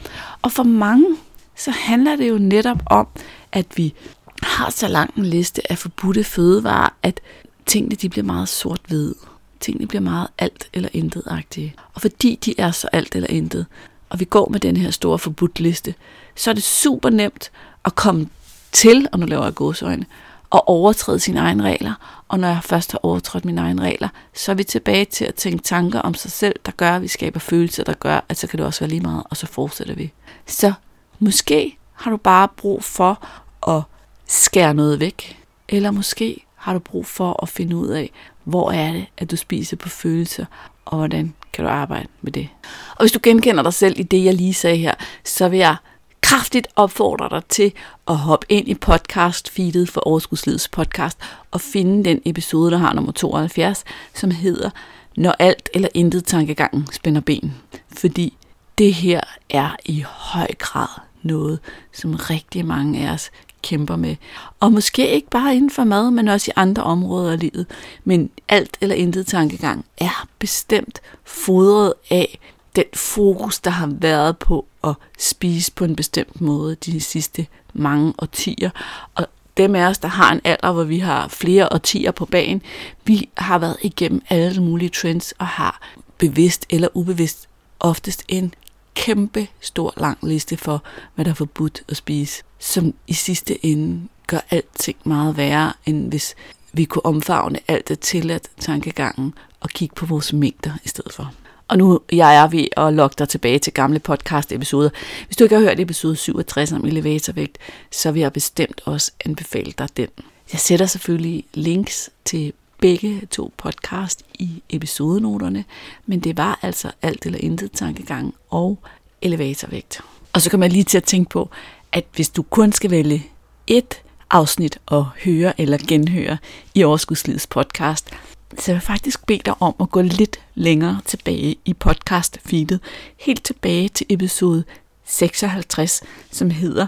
Og 0.42 0.52
for 0.52 0.62
mange, 0.62 1.16
så 1.56 1.70
handler 1.70 2.16
det 2.16 2.28
jo 2.28 2.38
netop 2.38 2.82
om, 2.86 3.06
at 3.52 3.66
vi 3.76 3.94
har 4.42 4.70
så 4.70 4.88
lang 4.88 5.18
en 5.18 5.26
liste 5.26 5.72
af 5.72 5.78
forbudte 5.78 6.24
fødevarer, 6.24 6.88
at 7.02 7.20
tingene 7.66 7.96
de 7.96 8.08
bliver 8.08 8.24
meget 8.24 8.48
sort-hvide. 8.48 9.14
Tingene 9.60 9.86
bliver 9.86 10.02
meget 10.02 10.28
alt 10.38 10.68
eller 10.72 10.88
intet-agtige. 10.92 11.74
Og 11.94 12.00
fordi 12.00 12.38
de 12.44 12.54
er 12.58 12.70
så 12.70 12.88
alt 12.92 13.14
eller 13.14 13.30
intet, 13.30 13.66
og 14.08 14.20
vi 14.20 14.24
går 14.24 14.48
med 14.48 14.60
den 14.60 14.76
her 14.76 14.90
store 14.90 15.18
forbudt 15.18 15.60
liste, 15.60 15.94
så 16.36 16.50
er 16.50 16.54
det 16.54 16.62
super 16.62 17.10
nemt 17.10 17.50
at 17.84 17.94
komme 17.94 18.28
til, 18.72 19.08
og 19.12 19.18
nu 19.18 19.26
laver 19.26 19.44
jeg 19.44 19.54
gåsøjne, 19.54 20.06
at 20.52 20.60
overtræde 20.66 21.18
sine 21.18 21.40
egne 21.40 21.62
regler. 21.62 22.22
Og 22.35 22.40
når 22.40 22.49
jeg 22.49 22.61
først 22.62 22.92
har 22.92 22.99
overtrådt 23.03 23.44
mine 23.44 23.61
egne 23.61 23.83
regler, 23.83 24.09
så 24.35 24.53
er 24.53 24.55
vi 24.55 24.64
tilbage 24.64 25.05
til 25.05 25.25
at 25.25 25.35
tænke 25.35 25.62
tanker 25.62 26.01
om 26.01 26.14
sig 26.14 26.31
selv, 26.31 26.55
der 26.66 26.73
gør, 26.73 26.97
at 26.97 27.03
vi 27.03 27.09
skaber 27.09 27.40
følelser, 27.40 27.85
der 27.85 27.94
gør, 27.94 28.20
at 28.29 28.37
så 28.37 28.47
kan 28.47 28.59
det 28.59 28.66
også 28.66 28.81
være 28.81 28.90
lige 28.90 29.01
meget, 29.01 29.23
og 29.31 29.37
så 29.37 29.47
fortsætter 29.47 29.94
vi. 29.94 30.12
Så 30.47 30.73
måske 31.18 31.79
har 31.92 32.11
du 32.11 32.16
bare 32.16 32.49
brug 32.57 32.85
for 32.85 33.27
at 33.68 33.83
skære 34.27 34.75
noget 34.75 35.01
væk, 35.01 35.38
eller 35.68 35.90
måske 35.90 36.44
har 36.55 36.73
du 36.73 36.79
brug 36.79 37.07
for 37.07 37.42
at 37.42 37.49
finde 37.49 37.77
ud 37.77 37.88
af, 37.88 38.11
hvor 38.44 38.73
er 38.73 38.92
det, 38.92 39.07
at 39.18 39.31
du 39.31 39.37
spiser 39.37 39.77
på 39.77 39.88
følelser, 39.88 40.47
og 40.85 40.99
hvordan 40.99 41.35
kan 41.53 41.64
du 41.64 41.70
arbejde 41.70 42.09
med 42.23 42.33
det. 42.33 42.49
Og 42.90 43.01
hvis 43.01 43.12
du 43.12 43.20
genkender 43.23 43.62
dig 43.62 43.75
selv 43.75 43.99
i 43.99 44.03
det, 44.03 44.25
jeg 44.25 44.35
lige 44.35 44.55
sagde 44.55 44.77
her, 44.77 44.94
så 45.25 45.49
vil 45.49 45.59
jeg 45.59 45.77
kraftigt 46.24 46.68
opfordre 46.76 47.28
dig 47.28 47.42
til 47.48 47.72
at 48.08 48.16
hoppe 48.16 48.46
ind 48.48 48.68
i 48.68 48.74
podcast-feedet 48.74 49.90
for 49.90 50.00
Overskudslivets 50.00 50.68
podcast 50.68 51.18
og 51.50 51.60
finde 51.60 52.04
den 52.04 52.22
episode, 52.24 52.70
der 52.70 52.78
har 52.78 52.92
nummer 52.92 53.12
72, 53.12 53.84
som 54.14 54.30
hedder 54.30 54.70
Når 55.16 55.34
alt 55.38 55.68
eller 55.74 55.88
intet 55.94 56.24
tankegangen 56.24 56.88
spænder 56.92 57.20
ben. 57.20 57.54
Fordi 57.96 58.37
det 58.78 58.94
her 58.94 59.20
er 59.50 59.76
i 59.84 60.04
høj 60.08 60.46
grad 60.58 61.00
noget, 61.22 61.58
som 61.92 62.14
rigtig 62.14 62.66
mange 62.66 63.08
af 63.08 63.12
os 63.12 63.30
kæmper 63.62 63.96
med. 63.96 64.16
Og 64.60 64.72
måske 64.72 65.08
ikke 65.08 65.30
bare 65.30 65.56
inden 65.56 65.70
for 65.70 65.84
mad, 65.84 66.10
men 66.10 66.28
også 66.28 66.50
i 66.50 66.52
andre 66.56 66.82
områder 66.82 67.32
af 67.32 67.40
livet. 67.40 67.66
Men 68.04 68.30
alt 68.48 68.76
eller 68.80 68.96
intet 68.96 69.26
tankegang 69.26 69.84
er 69.98 70.26
bestemt 70.38 71.00
fodret 71.24 71.94
af 72.10 72.38
den 72.76 72.84
fokus, 72.94 73.60
der 73.60 73.70
har 73.70 73.87
været 73.92 74.38
på 74.38 74.66
at 74.84 74.94
spise 75.18 75.72
på 75.72 75.84
en 75.84 75.96
bestemt 75.96 76.40
måde 76.40 76.74
de 76.74 77.00
sidste 77.00 77.46
mange 77.74 78.12
årtier. 78.18 78.70
Og 79.14 79.26
dem 79.56 79.74
af 79.74 79.87
os, 79.87 79.98
der 79.98 80.08
har 80.08 80.32
en 80.32 80.40
alder, 80.44 80.72
hvor 80.72 80.84
vi 80.84 80.98
har 80.98 81.28
flere 81.28 81.72
årtier 81.72 82.10
på 82.10 82.26
banen, 82.26 82.62
vi 83.04 83.28
har 83.37 83.58
været 83.58 83.76
igennem 83.82 84.22
alle 84.28 84.62
mulige 84.62 84.88
trends 84.88 85.32
og 85.32 85.46
har 85.46 85.80
bevidst 86.18 86.66
eller 86.70 86.88
ubevidst 86.94 87.48
oftest 87.80 88.24
en 88.28 88.54
kæmpe 88.94 89.48
stor 89.60 89.94
lang 89.96 90.18
liste 90.22 90.56
for, 90.56 90.82
hvad 91.14 91.24
der 91.24 91.30
er 91.30 91.34
forbudt 91.34 91.82
at 91.88 91.96
spise, 91.96 92.42
som 92.58 92.94
i 93.06 93.12
sidste 93.12 93.66
ende 93.66 94.08
gør 94.26 94.40
alting 94.50 94.96
meget 95.04 95.37
værre, 95.37 95.72
end 95.87 96.08
hvis 96.08 96.34
vi 96.72 96.84
kunne 96.84 97.06
omfavne 97.06 97.58
alt 97.68 97.88
det 97.88 98.00
tilladt 98.00 98.48
tankegangen 98.60 99.34
og 99.60 99.70
kigge 99.70 99.94
på 99.94 100.06
vores 100.06 100.32
mængder 100.32 100.72
i 100.84 100.88
stedet 100.88 101.12
for. 101.12 101.32
Og 101.68 101.79
nu 101.79 102.00
jeg 102.12 102.37
er 102.37 102.46
ved 102.46 102.66
at 102.77 102.94
logge 102.94 103.14
dig 103.18 103.29
tilbage 103.29 103.59
til 103.59 103.72
gamle 103.72 103.98
podcast-episoder. 103.98 104.90
Hvis 105.27 105.37
du 105.37 105.44
ikke 105.44 105.57
har 105.57 105.62
hørt 105.62 105.81
episode 105.81 106.16
67 106.16 106.72
om 106.72 106.85
elevatorvægt, 106.85 107.59
så 107.90 108.12
vil 108.12 108.20
jeg 108.20 108.33
bestemt 108.33 108.81
også 108.85 109.12
anbefale 109.24 109.72
dig 109.79 109.88
den. 109.96 110.09
Jeg 110.53 110.61
sætter 110.61 110.87
selvfølgelig 110.87 111.44
links 111.55 112.11
til 112.24 112.53
begge 112.81 113.22
to 113.31 113.53
podcast 113.57 114.22
i 114.35 114.62
episodenoterne, 114.70 115.64
men 116.07 116.20
det 116.20 116.37
var 116.37 116.59
altså 116.62 116.90
alt 117.03 117.27
eller 117.27 117.38
intet 117.42 117.72
tankegang 117.72 118.35
og 118.50 118.79
elevatorvægt. 119.22 120.00
Og 120.33 120.42
så 120.42 120.50
kommer 120.50 120.66
jeg 120.66 120.72
lige 120.72 120.85
til 120.85 120.96
at 120.96 121.05
tænke 121.05 121.31
på, 121.31 121.50
at 121.92 122.05
hvis 122.14 122.29
du 122.29 122.42
kun 122.42 122.72
skal 122.72 122.90
vælge 122.90 123.27
et 123.66 124.03
afsnit 124.31 124.79
at 124.90 125.03
høre 125.24 125.61
eller 125.61 125.79
genhøre 125.88 126.38
i 126.74 126.85
Overskudslivets 126.85 127.46
podcast, 127.46 128.11
så 128.58 128.72
jeg 128.72 128.74
vil 128.74 128.86
faktisk 128.86 129.26
bede 129.26 129.42
dig 129.44 129.62
om 129.62 129.74
at 129.80 129.90
gå 129.90 130.00
lidt 130.00 130.40
længere 130.54 131.00
tilbage 131.04 131.56
i 131.64 131.74
podcast-feedet, 131.84 132.78
helt 133.16 133.44
tilbage 133.44 133.88
til 133.88 134.06
episode 134.08 134.64
56, 135.04 136.02
som 136.30 136.50
hedder 136.50 136.86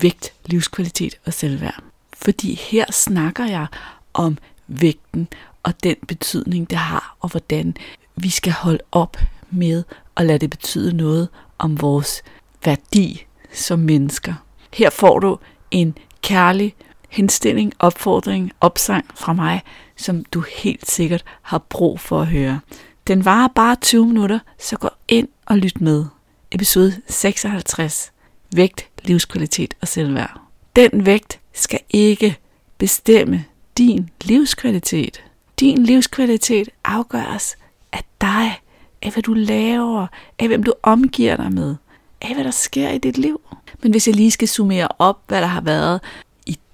Vægt, 0.00 0.32
livskvalitet 0.46 1.18
og 1.26 1.32
selvværd. 1.32 1.82
Fordi 2.12 2.54
her 2.54 2.92
snakker 2.92 3.46
jeg 3.46 3.66
om 4.14 4.38
vægten 4.66 5.28
og 5.62 5.82
den 5.82 5.96
betydning, 6.08 6.70
det 6.70 6.78
har, 6.78 7.16
og 7.20 7.28
hvordan 7.28 7.76
vi 8.16 8.30
skal 8.30 8.52
holde 8.52 8.80
op 8.92 9.16
med 9.50 9.84
at 10.16 10.26
lade 10.26 10.38
det 10.38 10.50
betyde 10.50 10.96
noget 10.96 11.28
om 11.58 11.80
vores 11.80 12.22
værdi 12.64 13.26
som 13.52 13.78
mennesker. 13.78 14.34
Her 14.72 14.90
får 14.90 15.18
du 15.18 15.38
en 15.70 15.98
kærlig 16.22 16.74
henstilling, 17.14 17.72
opfordring, 17.78 18.52
opsang 18.60 19.04
fra 19.14 19.32
mig, 19.32 19.62
som 19.96 20.24
du 20.24 20.44
helt 20.56 20.90
sikkert 20.90 21.24
har 21.42 21.58
brug 21.58 22.00
for 22.00 22.20
at 22.20 22.26
høre. 22.26 22.60
Den 23.06 23.24
varer 23.24 23.48
bare 23.48 23.76
20 23.76 24.06
minutter, 24.06 24.38
så 24.58 24.76
gå 24.76 24.88
ind 25.08 25.28
og 25.46 25.58
lyt 25.58 25.80
med. 25.80 26.04
Episode 26.50 26.92
56. 27.08 28.12
Vægt, 28.54 28.88
livskvalitet 29.02 29.74
og 29.80 29.88
selvværd. 29.88 30.40
Den 30.76 31.06
vægt 31.06 31.40
skal 31.52 31.80
ikke 31.90 32.36
bestemme 32.78 33.44
din 33.78 34.10
livskvalitet. 34.24 35.24
Din 35.60 35.84
livskvalitet 35.84 36.68
afgøres 36.84 37.56
af 37.92 38.04
dig, 38.20 38.60
af 39.02 39.12
hvad 39.12 39.22
du 39.22 39.34
laver, 39.34 40.06
af 40.38 40.46
hvem 40.46 40.62
du 40.62 40.72
omgiver 40.82 41.36
dig 41.36 41.52
med, 41.52 41.76
af 42.20 42.34
hvad 42.34 42.44
der 42.44 42.50
sker 42.50 42.90
i 42.90 42.98
dit 42.98 43.18
liv. 43.18 43.40
Men 43.82 43.90
hvis 43.90 44.06
jeg 44.06 44.16
lige 44.16 44.30
skal 44.30 44.48
summere 44.48 44.88
op, 44.98 45.18
hvad 45.26 45.40
der 45.40 45.46
har 45.46 45.60
været 45.60 46.00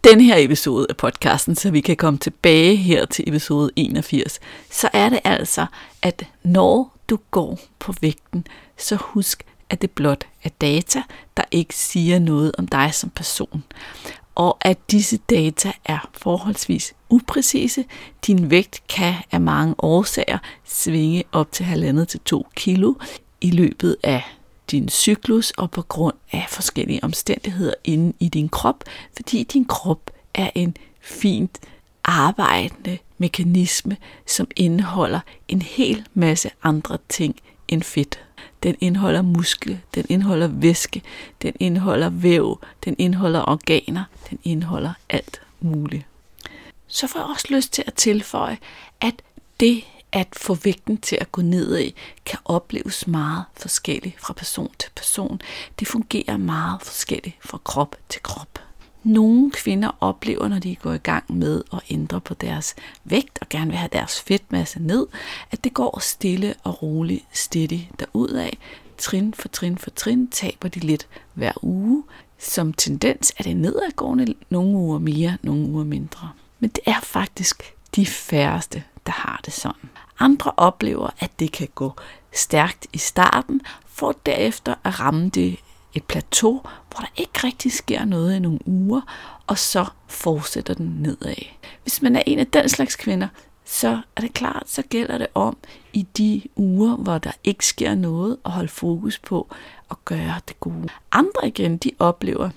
den 0.04 0.20
her 0.20 0.36
episode 0.38 0.86
af 0.88 0.96
podcasten, 0.96 1.56
så 1.56 1.70
vi 1.70 1.80
kan 1.80 1.96
komme 1.96 2.18
tilbage 2.18 2.76
her 2.76 3.06
til 3.06 3.28
episode 3.28 3.70
81, 3.76 4.40
så 4.70 4.88
er 4.92 5.08
det 5.08 5.20
altså, 5.24 5.66
at 6.02 6.24
når 6.42 6.96
du 7.08 7.18
går 7.30 7.58
på 7.78 7.94
vægten, 8.00 8.46
så 8.78 8.96
husk, 8.96 9.44
at 9.70 9.82
det 9.82 9.90
blot 9.90 10.24
er 10.44 10.50
data, 10.60 11.02
der 11.36 11.42
ikke 11.50 11.74
siger 11.76 12.18
noget 12.18 12.52
om 12.58 12.68
dig 12.68 12.94
som 12.94 13.10
person 13.10 13.62
og 14.40 14.58
at 14.60 14.78
disse 14.90 15.16
data 15.16 15.72
er 15.84 16.10
forholdsvis 16.12 16.94
upræcise. 17.10 17.84
Din 18.26 18.50
vægt 18.50 18.82
kan 18.88 19.14
af 19.32 19.40
mange 19.40 19.74
årsager 19.78 20.38
svinge 20.64 21.24
op 21.32 21.52
til 21.52 21.64
halvandet 21.64 22.08
til 22.08 22.20
2 22.20 22.46
kilo 22.56 22.94
i 23.40 23.50
løbet 23.50 23.96
af 24.02 24.22
din 24.70 24.88
cyklus 24.88 25.50
og 25.50 25.70
på 25.70 25.82
grund 25.82 26.16
af 26.32 26.46
forskellige 26.48 27.04
omstændigheder 27.04 27.74
inde 27.84 28.12
i 28.20 28.28
din 28.28 28.48
krop, 28.48 28.84
fordi 29.16 29.42
din 29.42 29.64
krop 29.64 30.10
er 30.34 30.50
en 30.54 30.76
fint 31.00 31.58
arbejdende 32.04 32.98
mekanisme, 33.18 33.96
som 34.26 34.48
indeholder 34.56 35.20
en 35.48 35.62
hel 35.62 36.06
masse 36.14 36.50
andre 36.62 36.98
ting 37.08 37.36
end 37.68 37.82
fedt. 37.82 38.24
Den 38.62 38.76
indeholder 38.80 39.22
muskle, 39.22 39.80
den 39.94 40.06
indeholder 40.08 40.46
væske, 40.46 41.02
den 41.42 41.52
indeholder 41.60 42.08
væv, 42.08 42.60
den 42.84 42.96
indeholder 42.98 43.48
organer, 43.48 44.04
den 44.30 44.38
indeholder 44.44 44.92
alt 45.08 45.40
muligt. 45.60 46.06
Så 46.86 47.06
får 47.06 47.18
jeg 47.20 47.28
også 47.28 47.46
lyst 47.50 47.72
til 47.72 47.84
at 47.86 47.94
tilføje, 47.94 48.58
at 49.00 49.14
det 49.60 49.84
at 50.12 50.28
få 50.36 50.54
vægten 50.54 50.98
til 50.98 51.18
at 51.20 51.32
gå 51.32 51.42
ned 51.42 51.78
i, 51.78 51.94
kan 52.24 52.38
opleves 52.44 53.06
meget 53.06 53.44
forskelligt 53.56 54.20
fra 54.20 54.32
person 54.32 54.70
til 54.78 54.90
person. 54.96 55.40
Det 55.78 55.88
fungerer 55.88 56.36
meget 56.36 56.82
forskelligt 56.82 57.36
fra 57.40 57.58
krop 57.64 57.96
til 58.08 58.22
krop. 58.22 58.58
Nogle 59.04 59.50
kvinder 59.50 59.90
oplever, 60.00 60.48
når 60.48 60.58
de 60.58 60.76
går 60.76 60.92
i 60.92 60.98
gang 60.98 61.24
med 61.28 61.62
at 61.72 61.80
ændre 61.90 62.20
på 62.20 62.34
deres 62.34 62.74
vægt 63.04 63.38
og 63.40 63.48
gerne 63.48 63.70
vil 63.70 63.78
have 63.78 63.88
deres 63.92 64.20
fedtmasse 64.20 64.82
ned, 64.82 65.06
at 65.50 65.64
det 65.64 65.74
går 65.74 65.98
stille 65.98 66.54
og 66.62 66.82
roligt 66.82 67.24
steady 67.32 67.80
derudad. 67.98 68.50
Trin 68.98 69.34
for 69.34 69.48
trin 69.48 69.78
for 69.78 69.90
trin 69.90 70.28
taber 70.28 70.68
de 70.68 70.80
lidt 70.80 71.08
hver 71.34 71.52
uge. 71.62 72.04
Som 72.38 72.72
tendens 72.72 73.32
er 73.36 73.42
det 73.42 73.56
nedadgående 73.56 74.34
nogle 74.50 74.76
uger 74.76 74.98
mere, 74.98 75.36
nogle 75.42 75.66
uger 75.66 75.84
mindre. 75.84 76.30
Men 76.58 76.70
det 76.70 76.82
er 76.86 77.00
faktisk 77.02 77.74
de 77.96 78.06
færreste, 78.06 78.84
der 79.10 79.16
har 79.16 79.40
det 79.44 79.52
sådan. 79.52 79.90
Andre 80.18 80.52
oplever, 80.56 81.10
at 81.18 81.30
det 81.38 81.52
kan 81.52 81.68
gå 81.74 81.92
stærkt 82.32 82.86
i 82.92 82.98
starten, 82.98 83.60
for 83.86 84.14
derefter 84.26 84.74
at 84.84 85.00
ramme 85.00 85.28
det 85.28 85.58
et 85.94 86.04
plateau, 86.04 86.52
hvor 86.62 86.98
der 87.00 87.06
ikke 87.16 87.40
rigtig 87.44 87.72
sker 87.72 88.04
noget 88.04 88.36
i 88.36 88.38
nogle 88.38 88.68
uger, 88.68 89.00
og 89.46 89.58
så 89.58 89.86
fortsætter 90.08 90.74
den 90.74 90.86
nedad. 90.86 91.34
Hvis 91.82 92.02
man 92.02 92.16
er 92.16 92.22
en 92.26 92.38
af 92.38 92.46
den 92.46 92.68
slags 92.68 92.96
kvinder, 92.96 93.28
så 93.64 94.00
er 94.16 94.20
det 94.20 94.32
klart, 94.32 94.62
så 94.66 94.82
gælder 94.82 95.18
det 95.18 95.26
om 95.34 95.56
i 95.92 96.02
de 96.02 96.42
uger, 96.56 96.96
hvor 96.96 97.18
der 97.18 97.32
ikke 97.44 97.66
sker 97.66 97.94
noget, 97.94 98.36
at 98.44 98.50
holde 98.50 98.68
fokus 98.68 99.18
på 99.18 99.48
at 99.90 100.04
gøre 100.04 100.40
det 100.48 100.60
gode. 100.60 100.88
Andre 101.12 101.48
igen, 101.48 101.76
de 101.76 101.90
oplever, 101.98 102.50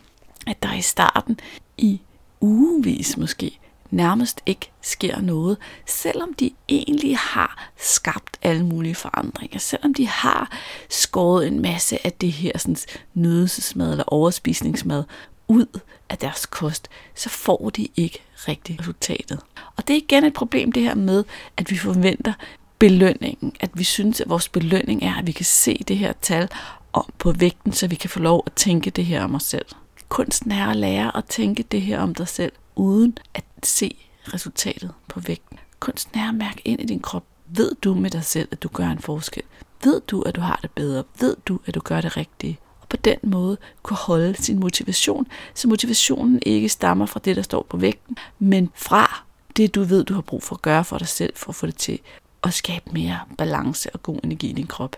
at 0.47 0.63
der 0.63 0.73
i 0.73 0.81
starten 0.81 1.39
i 1.77 2.01
ugevis 2.41 3.17
måske 3.17 3.59
nærmest 3.93 4.41
ikke 4.45 4.71
sker 4.81 5.21
noget, 5.21 5.57
selvom 5.85 6.33
de 6.33 6.51
egentlig 6.69 7.17
har 7.17 7.71
skabt 7.77 8.37
alle 8.41 8.65
mulige 8.65 8.95
forandringer, 8.95 9.59
selvom 9.59 9.93
de 9.93 10.07
har 10.07 10.51
skåret 10.89 11.47
en 11.47 11.61
masse 11.61 12.05
af 12.05 12.13
det 12.13 12.31
her 12.31 12.57
sådan, 12.57 12.77
nydelsesmad 13.13 13.91
eller 13.91 14.03
overspisningsmad 14.07 15.03
ud 15.47 15.79
af 16.09 16.17
deres 16.17 16.45
kost, 16.45 16.89
så 17.15 17.29
får 17.29 17.69
de 17.69 17.87
ikke 17.95 18.19
rigtig 18.47 18.79
resultatet. 18.79 19.39
Og 19.75 19.87
det 19.87 19.93
er 19.93 19.97
igen 19.97 20.23
et 20.23 20.33
problem 20.33 20.71
det 20.71 20.83
her 20.83 20.95
med, 20.95 21.23
at 21.57 21.71
vi 21.71 21.77
forventer 21.77 22.33
belønningen, 22.79 23.53
at 23.59 23.69
vi 23.73 23.83
synes, 23.83 24.21
at 24.21 24.29
vores 24.29 24.49
belønning 24.49 25.03
er, 25.03 25.15
at 25.15 25.27
vi 25.27 25.31
kan 25.31 25.45
se 25.45 25.83
det 25.87 25.97
her 25.97 26.13
tal 26.21 26.49
om 26.93 27.05
på 27.17 27.31
vægten, 27.31 27.73
så 27.73 27.87
vi 27.87 27.95
kan 27.95 28.09
få 28.09 28.19
lov 28.19 28.43
at 28.45 28.53
tænke 28.53 28.89
det 28.89 29.05
her 29.05 29.23
om 29.23 29.35
os 29.35 29.43
selv. 29.43 29.65
Kunsten 30.09 30.51
er 30.51 30.67
at 30.67 30.75
lære 30.75 31.17
at 31.17 31.25
tænke 31.25 31.63
det 31.63 31.81
her 31.81 31.99
om 31.99 32.15
dig 32.15 32.27
selv, 32.27 32.51
uden 32.75 33.17
at 33.33 33.43
se 33.67 33.97
resultatet 34.33 34.93
på 35.07 35.19
vægten. 35.19 35.59
Kunsten 35.79 36.19
er 36.19 36.29
at 36.29 36.35
mærke 36.35 36.61
ind 36.65 36.81
i 36.81 36.85
din 36.85 36.99
krop. 36.99 37.23
Ved 37.47 37.75
du 37.75 37.93
med 37.93 38.09
dig 38.09 38.23
selv, 38.23 38.47
at 38.51 38.63
du 38.63 38.67
gør 38.67 38.87
en 38.87 38.99
forskel? 38.99 39.43
Ved 39.83 40.01
du, 40.01 40.21
at 40.21 40.35
du 40.35 40.41
har 40.41 40.59
det 40.61 40.71
bedre? 40.71 41.03
Ved 41.19 41.35
du, 41.45 41.59
at 41.65 41.75
du 41.75 41.79
gør 41.79 42.01
det 42.01 42.17
rigtige? 42.17 42.59
Og 42.81 42.87
på 42.89 42.97
den 42.97 43.17
måde 43.23 43.57
kunne 43.83 43.97
holde 43.97 44.35
sin 44.43 44.59
motivation, 44.59 45.27
så 45.53 45.67
motivationen 45.67 46.39
ikke 46.45 46.69
stammer 46.69 47.05
fra 47.05 47.19
det, 47.25 47.35
der 47.35 47.41
står 47.41 47.65
på 47.69 47.77
vægten, 47.77 48.17
men 48.39 48.69
fra 48.75 49.23
det, 49.57 49.75
du 49.75 49.83
ved, 49.83 50.03
du 50.03 50.13
har 50.13 50.21
brug 50.21 50.43
for 50.43 50.55
at 50.55 50.61
gøre 50.61 50.83
for 50.85 50.97
dig 50.97 51.07
selv, 51.07 51.33
for 51.35 51.49
at 51.49 51.55
få 51.55 51.65
det 51.65 51.75
til 51.75 51.99
at 52.43 52.53
skabe 52.53 52.85
mere 52.91 53.19
balance 53.37 53.89
og 53.93 54.03
god 54.03 54.19
energi 54.23 54.49
i 54.49 54.53
din 54.53 54.67
krop. 54.67 54.95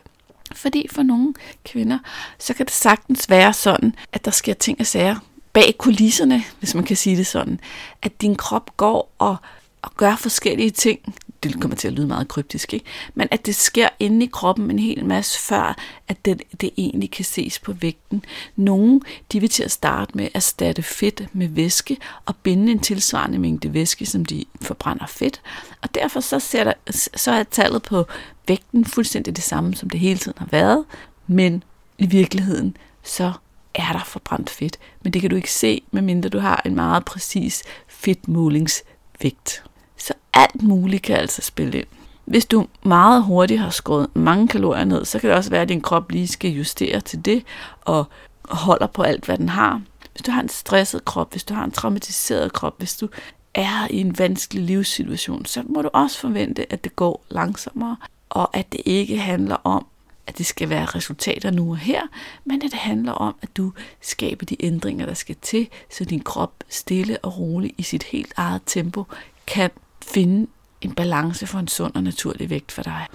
Fordi 0.55 0.87
for 0.91 1.03
nogle 1.03 1.33
kvinder, 1.65 1.99
så 2.39 2.53
kan 2.53 2.65
det 2.65 2.73
sagtens 2.73 3.29
være 3.29 3.53
sådan, 3.53 3.95
at 4.13 4.25
der 4.25 4.31
sker 4.31 4.53
ting 4.53 4.79
og 4.79 4.85
sager 4.85 5.15
bag 5.55 5.75
kulisserne, 5.77 6.43
hvis 6.59 6.75
man 6.75 6.83
kan 6.83 6.95
sige 6.95 7.17
det 7.17 7.27
sådan, 7.27 7.59
at 8.01 8.21
din 8.21 8.35
krop 8.35 8.77
går 8.77 9.11
og, 9.19 9.35
og 9.81 9.91
gør 9.97 10.15
forskellige 10.15 10.69
ting. 10.69 11.15
Det 11.43 11.61
kommer 11.61 11.77
til 11.77 11.87
at 11.87 11.93
lyde 11.93 12.07
meget 12.07 12.27
kryptisk, 12.27 12.73
ikke? 12.73 12.85
Men 13.13 13.27
at 13.31 13.45
det 13.45 13.55
sker 13.55 13.89
inde 13.99 14.25
i 14.25 14.29
kroppen 14.33 14.71
en 14.71 14.79
hel 14.79 15.05
masse, 15.05 15.39
før 15.39 15.77
at 16.07 16.25
det, 16.25 16.41
det 16.61 16.69
egentlig 16.77 17.11
kan 17.11 17.25
ses 17.25 17.59
på 17.59 17.73
vægten. 17.73 18.25
Nogle, 18.55 19.01
de 19.31 19.39
vil 19.39 19.49
til 19.49 19.63
at 19.63 19.71
starte 19.71 20.11
med 20.17 20.25
at 20.25 20.31
erstatte 20.33 20.83
fedt 20.83 21.23
med 21.33 21.47
væske 21.47 21.97
og 22.25 22.35
binde 22.35 22.71
en 22.71 22.79
tilsvarende 22.79 23.39
mængde 23.39 23.73
væske, 23.73 24.05
som 24.05 24.25
de 24.25 24.45
forbrænder 24.61 25.07
fedt. 25.07 25.41
Og 25.81 25.95
derfor 25.95 26.19
så, 26.19 26.39
ser 26.39 26.63
der, 26.63 26.73
så 27.15 27.31
er 27.31 27.43
tallet 27.43 27.83
på 27.83 28.05
vægten 28.47 28.85
fuldstændig 28.85 29.35
det 29.35 29.43
samme, 29.43 29.75
som 29.75 29.89
det 29.89 29.99
hele 29.99 30.19
tiden 30.19 30.37
har 30.37 30.47
været. 30.51 30.85
Men 31.27 31.63
i 31.97 32.05
virkeligheden, 32.05 32.77
så 33.03 33.33
er 33.75 33.91
der 33.91 34.03
forbrændt 34.03 34.49
fedt, 34.49 34.79
men 35.03 35.13
det 35.13 35.21
kan 35.21 35.29
du 35.29 35.35
ikke 35.35 35.51
se, 35.51 35.81
medmindre 35.91 36.29
du 36.29 36.39
har 36.39 36.61
en 36.65 36.75
meget 36.75 37.05
præcis 37.05 37.63
fedtmålingsvægt. 37.87 39.63
Så 39.97 40.13
alt 40.33 40.63
muligt 40.63 41.03
kan 41.03 41.15
altså 41.15 41.41
spille 41.41 41.77
ind. 41.77 41.87
Hvis 42.25 42.45
du 42.45 42.67
meget 42.83 43.23
hurtigt 43.23 43.59
har 43.59 43.69
skåret 43.69 44.15
mange 44.15 44.47
kalorier 44.47 44.83
ned, 44.83 45.05
så 45.05 45.19
kan 45.19 45.29
det 45.29 45.37
også 45.37 45.49
være, 45.49 45.61
at 45.61 45.69
din 45.69 45.81
krop 45.81 46.11
lige 46.11 46.27
skal 46.27 46.51
justere 46.51 47.01
til 47.01 47.25
det, 47.25 47.43
og 47.81 48.05
holder 48.49 48.87
på 48.87 49.03
alt, 49.03 49.25
hvad 49.25 49.37
den 49.37 49.49
har. 49.49 49.81
Hvis 50.11 50.21
du 50.21 50.31
har 50.31 50.41
en 50.41 50.49
stresset 50.49 51.05
krop, 51.05 51.31
hvis 51.31 51.43
du 51.43 51.53
har 51.53 51.63
en 51.63 51.71
traumatiseret 51.71 52.53
krop, 52.53 52.77
hvis 52.77 52.97
du 52.97 53.07
er 53.53 53.87
i 53.89 54.01
en 54.01 54.19
vanskelig 54.19 54.63
livssituation, 54.63 55.45
så 55.45 55.63
må 55.65 55.81
du 55.81 55.89
også 55.93 56.19
forvente, 56.19 56.73
at 56.73 56.83
det 56.83 56.95
går 56.95 57.25
langsommere, 57.29 57.97
og 58.29 58.57
at 58.57 58.71
det 58.71 58.81
ikke 58.85 59.17
handler 59.17 59.57
om, 59.63 59.85
at 60.27 60.37
det 60.37 60.45
skal 60.45 60.69
være 60.69 60.85
resultater 60.85 61.51
nu 61.51 61.69
og 61.69 61.77
her, 61.77 62.01
men 62.45 62.61
at 62.61 62.71
det 62.71 62.79
handler 62.79 63.11
om, 63.11 63.35
at 63.41 63.57
du 63.57 63.73
skaber 64.01 64.45
de 64.45 64.65
ændringer, 64.65 65.05
der 65.05 65.13
skal 65.13 65.35
til, 65.41 65.69
så 65.91 66.05
din 66.05 66.19
krop 66.19 66.53
stille 66.69 67.17
og 67.17 67.39
roligt 67.39 67.73
i 67.77 67.83
sit 67.83 68.03
helt 68.03 68.33
eget 68.37 68.61
tempo 68.65 69.03
kan 69.47 69.69
finde 70.05 70.47
en 70.81 70.95
balance 70.95 71.47
for 71.47 71.59
en 71.59 71.67
sund 71.67 71.95
og 71.95 72.03
naturlig 72.03 72.49
vægt 72.49 72.71
for 72.71 72.83
dig. 72.83 73.07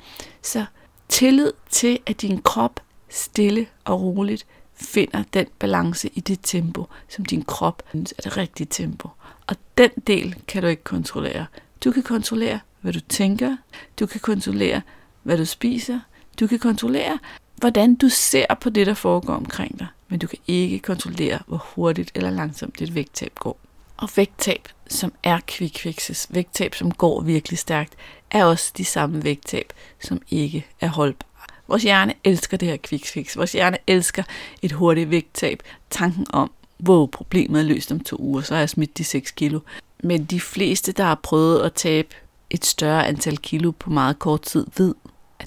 Så 0.43 0.65
tillid 1.09 1.53
til, 1.71 1.99
at 2.07 2.23
din 2.23 2.43
krop 2.43 2.81
stille 3.09 3.67
og 3.85 4.03
roligt 4.03 4.47
finder 4.75 5.25
den 5.35 5.47
balance 5.59 6.11
i 6.15 6.21
det 6.21 6.39
tempo, 6.43 6.87
som 7.09 7.25
din 7.25 7.43
krop 7.43 7.83
synes 7.89 8.15
er 8.19 8.23
det 8.23 8.37
rigtige 8.37 8.67
tempo. 8.71 9.09
Og 9.47 9.57
den 9.79 9.91
del 10.07 10.35
kan 10.49 10.63
du 10.63 10.69
ikke 10.69 10.85
kontrollere. 10.85 11.47
Du 11.85 11.93
kan 11.93 12.03
kontrollere, 12.03 12.61
hvad 12.81 12.93
du 12.93 13.01
tænker. 13.01 13.57
Du 14.01 14.07
kan 14.07 14.21
kontrollere, 14.21 14.83
hvad 15.23 15.39
du 15.39 15.45
spiser. 15.45 16.01
Du 16.41 16.47
kan 16.47 16.59
kontrollere, 16.59 17.19
hvordan 17.57 17.95
du 17.95 18.09
ser 18.09 18.55
på 18.61 18.71
det, 18.71 18.87
der 18.87 18.95
foregår 18.95 19.35
omkring 19.35 19.79
dig, 19.79 19.87
men 20.09 20.19
du 20.19 20.27
kan 20.27 20.39
ikke 20.47 20.79
kontrollere, 20.79 21.39
hvor 21.47 21.67
hurtigt 21.75 22.11
eller 22.15 22.31
langsomt 22.31 22.79
dit 22.79 22.95
vægttab 22.95 23.33
går. 23.35 23.59
Og 23.97 24.09
vægttab, 24.17 24.69
som 24.89 25.13
er 25.23 25.39
quick 25.47 25.79
fixes, 25.79 26.27
vægttab, 26.31 26.75
som 26.75 26.93
går 26.93 27.21
virkelig 27.21 27.59
stærkt, 27.59 27.95
er 28.31 28.45
også 28.45 28.73
de 28.77 28.85
samme 28.85 29.25
vægttab, 29.25 29.73
som 30.01 30.21
ikke 30.31 30.67
er 30.81 30.89
holdbare. 30.89 31.31
Vores 31.69 31.83
hjerne 31.83 32.15
elsker 32.25 32.57
det 32.57 32.69
her 32.69 32.77
quick 32.89 33.07
fix. 33.07 33.37
Vores 33.37 33.53
hjerne 33.53 33.79
elsker 33.87 34.23
et 34.63 34.73
hurtigt 34.73 35.11
vægttab. 35.11 35.63
Tanken 35.91 36.27
om, 36.31 36.51
hvor 36.79 37.07
problemet 37.07 37.61
er 37.61 37.65
løst 37.65 37.93
om 37.93 38.01
to 38.01 38.17
uger, 38.17 38.43
så 38.43 38.55
har 38.55 38.59
jeg 38.59 38.69
smidt 38.69 38.99
de 38.99 39.05
6 39.05 39.31
kilo. 39.31 39.61
Men 40.03 40.25
de 40.25 40.41
fleste, 40.41 40.93
der 40.93 41.05
har 41.05 41.21
prøvet 41.23 41.61
at 41.61 41.73
tabe 41.73 42.09
et 42.51 42.65
større 42.65 43.07
antal 43.07 43.39
kilo 43.39 43.71
på 43.71 43.91
meget 43.91 44.19
kort 44.19 44.43
tid, 44.43 44.67
ved, 44.77 44.95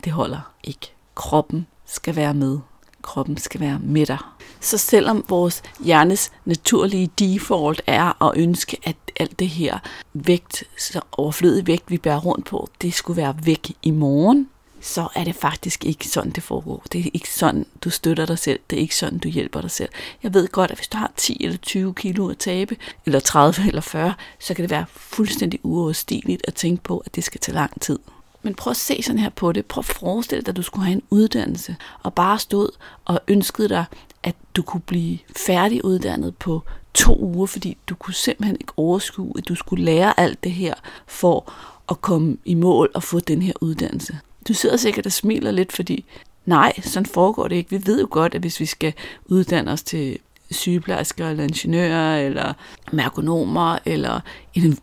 det 0.03 0.13
holder 0.13 0.51
ikke. 0.63 0.93
Kroppen 1.15 1.67
skal 1.85 2.15
være 2.15 2.33
med. 2.33 2.59
Kroppen 3.01 3.37
skal 3.37 3.59
være 3.59 3.79
med 3.79 4.05
dig. 4.05 4.17
Så 4.59 4.77
selvom 4.77 5.25
vores 5.29 5.63
hjernes 5.79 6.31
naturlige 6.45 7.09
default 7.19 7.81
er 7.87 8.23
at 8.23 8.31
ønske, 8.35 8.77
at 8.83 8.95
alt 9.19 9.39
det 9.39 9.49
her 9.49 9.79
vægt, 10.13 10.63
så 10.77 11.01
overflødig 11.11 11.67
vægt, 11.67 11.91
vi 11.91 11.97
bærer 11.97 12.19
rundt 12.19 12.45
på, 12.45 12.69
det 12.81 12.93
skulle 12.93 13.17
være 13.17 13.35
væk 13.43 13.71
i 13.81 13.91
morgen, 13.91 14.49
så 14.83 15.07
er 15.15 15.23
det 15.23 15.35
faktisk 15.35 15.85
ikke 15.85 16.07
sådan, 16.07 16.31
det 16.31 16.43
foregår. 16.43 16.83
Det 16.91 17.05
er 17.05 17.09
ikke 17.13 17.29
sådan, 17.29 17.65
du 17.83 17.89
støtter 17.89 18.25
dig 18.25 18.39
selv. 18.39 18.59
Det 18.69 18.75
er 18.75 18.81
ikke 18.81 18.95
sådan, 18.95 19.19
du 19.19 19.27
hjælper 19.27 19.61
dig 19.61 19.71
selv. 19.71 19.89
Jeg 20.23 20.33
ved 20.33 20.47
godt, 20.47 20.71
at 20.71 20.77
hvis 20.77 20.87
du 20.87 20.97
har 20.97 21.11
10 21.17 21.37
eller 21.43 21.57
20 21.57 21.93
kilo 21.93 22.29
at 22.29 22.37
tabe, 22.37 22.75
eller 23.05 23.19
30 23.19 23.67
eller 23.67 23.81
40, 23.81 24.13
så 24.39 24.53
kan 24.53 24.63
det 24.63 24.71
være 24.71 24.85
fuldstændig 24.93 25.59
uoverstigeligt 25.63 26.41
at 26.47 26.53
tænke 26.53 26.83
på, 26.83 26.97
at 26.97 27.15
det 27.15 27.23
skal 27.23 27.41
tage 27.41 27.55
lang 27.55 27.81
tid. 27.81 27.99
Men 28.43 28.55
prøv 28.55 28.71
at 28.71 28.77
se 28.77 29.03
sådan 29.03 29.19
her 29.19 29.29
på 29.29 29.51
det. 29.51 29.65
Prøv 29.65 29.79
at 29.79 29.85
forestille 29.85 30.41
dig, 30.41 30.49
at 30.49 30.57
du 30.57 30.61
skulle 30.61 30.85
have 30.85 30.95
en 30.95 31.01
uddannelse, 31.09 31.75
og 32.03 32.13
bare 32.13 32.39
stod 32.39 32.69
og 33.05 33.19
ønskede 33.27 33.69
dig, 33.69 33.85
at 34.23 34.35
du 34.55 34.61
kunne 34.61 34.81
blive 34.81 35.17
færdiguddannet 35.37 36.35
på 36.35 36.61
to 36.93 37.19
uger, 37.19 37.45
fordi 37.45 37.77
du 37.87 37.95
kunne 37.95 38.13
simpelthen 38.13 38.57
ikke 38.61 38.73
overskue, 38.77 39.33
at 39.37 39.47
du 39.47 39.55
skulle 39.55 39.85
lære 39.85 40.19
alt 40.19 40.43
det 40.43 40.51
her 40.51 40.73
for 41.07 41.53
at 41.89 42.01
komme 42.01 42.37
i 42.45 42.53
mål 42.53 42.91
og 42.93 43.03
få 43.03 43.19
den 43.19 43.41
her 43.41 43.53
uddannelse. 43.61 44.19
Du 44.47 44.53
sidder 44.53 44.77
sikkert 44.77 45.05
og 45.05 45.11
smiler 45.11 45.51
lidt, 45.51 45.71
fordi 45.71 46.05
nej, 46.45 46.73
sådan 46.81 47.05
foregår 47.05 47.47
det 47.47 47.55
ikke. 47.55 47.69
Vi 47.69 47.85
ved 47.85 47.99
jo 47.99 48.07
godt, 48.11 48.35
at 48.35 48.41
hvis 48.41 48.59
vi 48.59 48.65
skal 48.65 48.93
uddanne 49.25 49.71
os 49.71 49.83
til 49.83 50.19
sygeplejersker 50.51 51.29
eller 51.29 51.43
ingeniører 51.43 52.19
eller 52.19 52.53
merkonomer 52.91 53.77
eller 53.85 54.19
en 54.53 54.77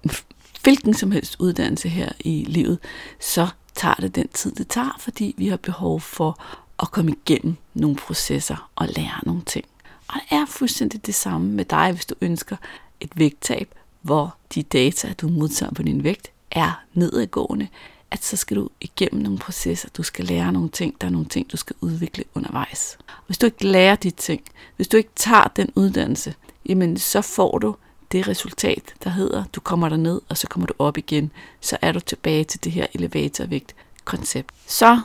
hvilken 0.62 0.94
som 0.94 1.10
helst 1.10 1.36
uddannelse 1.38 1.88
her 1.88 2.12
i 2.20 2.44
livet, 2.48 2.78
så 3.20 3.48
tager 3.74 3.94
det 3.94 4.14
den 4.14 4.28
tid, 4.28 4.52
det 4.52 4.68
tager, 4.68 4.96
fordi 4.98 5.34
vi 5.38 5.48
har 5.48 5.56
behov 5.56 6.00
for 6.00 6.40
at 6.82 6.90
komme 6.90 7.12
igennem 7.12 7.56
nogle 7.74 7.96
processer 7.96 8.70
og 8.76 8.88
lære 8.96 9.20
nogle 9.22 9.42
ting. 9.42 9.64
Og 10.08 10.14
det 10.14 10.36
er 10.38 10.46
fuldstændig 10.46 11.06
det 11.06 11.14
samme 11.14 11.52
med 11.52 11.64
dig, 11.64 11.92
hvis 11.92 12.06
du 12.06 12.14
ønsker 12.20 12.56
et 13.00 13.10
vægttab, 13.14 13.74
hvor 14.02 14.36
de 14.54 14.62
data, 14.62 15.12
du 15.12 15.28
modtager 15.28 15.72
på 15.72 15.82
din 15.82 16.04
vægt, 16.04 16.32
er 16.50 16.82
nedadgående, 16.94 17.68
at 18.10 18.24
så 18.24 18.36
skal 18.36 18.56
du 18.56 18.68
igennem 18.80 19.22
nogle 19.22 19.38
processer, 19.38 19.88
du 19.96 20.02
skal 20.02 20.24
lære 20.24 20.52
nogle 20.52 20.68
ting, 20.68 21.00
der 21.00 21.06
er 21.06 21.10
nogle 21.10 21.26
ting, 21.28 21.52
du 21.52 21.56
skal 21.56 21.76
udvikle 21.80 22.24
undervejs. 22.34 22.98
Hvis 23.26 23.38
du 23.38 23.46
ikke 23.46 23.66
lærer 23.66 23.96
de 23.96 24.10
ting, 24.10 24.42
hvis 24.76 24.88
du 24.88 24.96
ikke 24.96 25.10
tager 25.16 25.52
den 25.56 25.70
uddannelse, 25.74 26.34
jamen 26.68 26.96
så 26.96 27.22
får 27.22 27.58
du 27.58 27.76
det 28.12 28.28
resultat, 28.28 28.94
der 29.04 29.10
hedder, 29.10 29.44
du 29.52 29.60
kommer 29.60 29.88
der 29.88 29.96
ned, 29.96 30.20
og 30.28 30.36
så 30.36 30.46
kommer 30.46 30.66
du 30.66 30.74
op 30.78 30.98
igen, 30.98 31.30
så 31.60 31.76
er 31.82 31.92
du 31.92 32.00
tilbage 32.00 32.44
til 32.44 32.64
det 32.64 32.72
her 32.72 32.86
elevatorvægt-koncept. 32.94 34.54
Så 34.66 35.00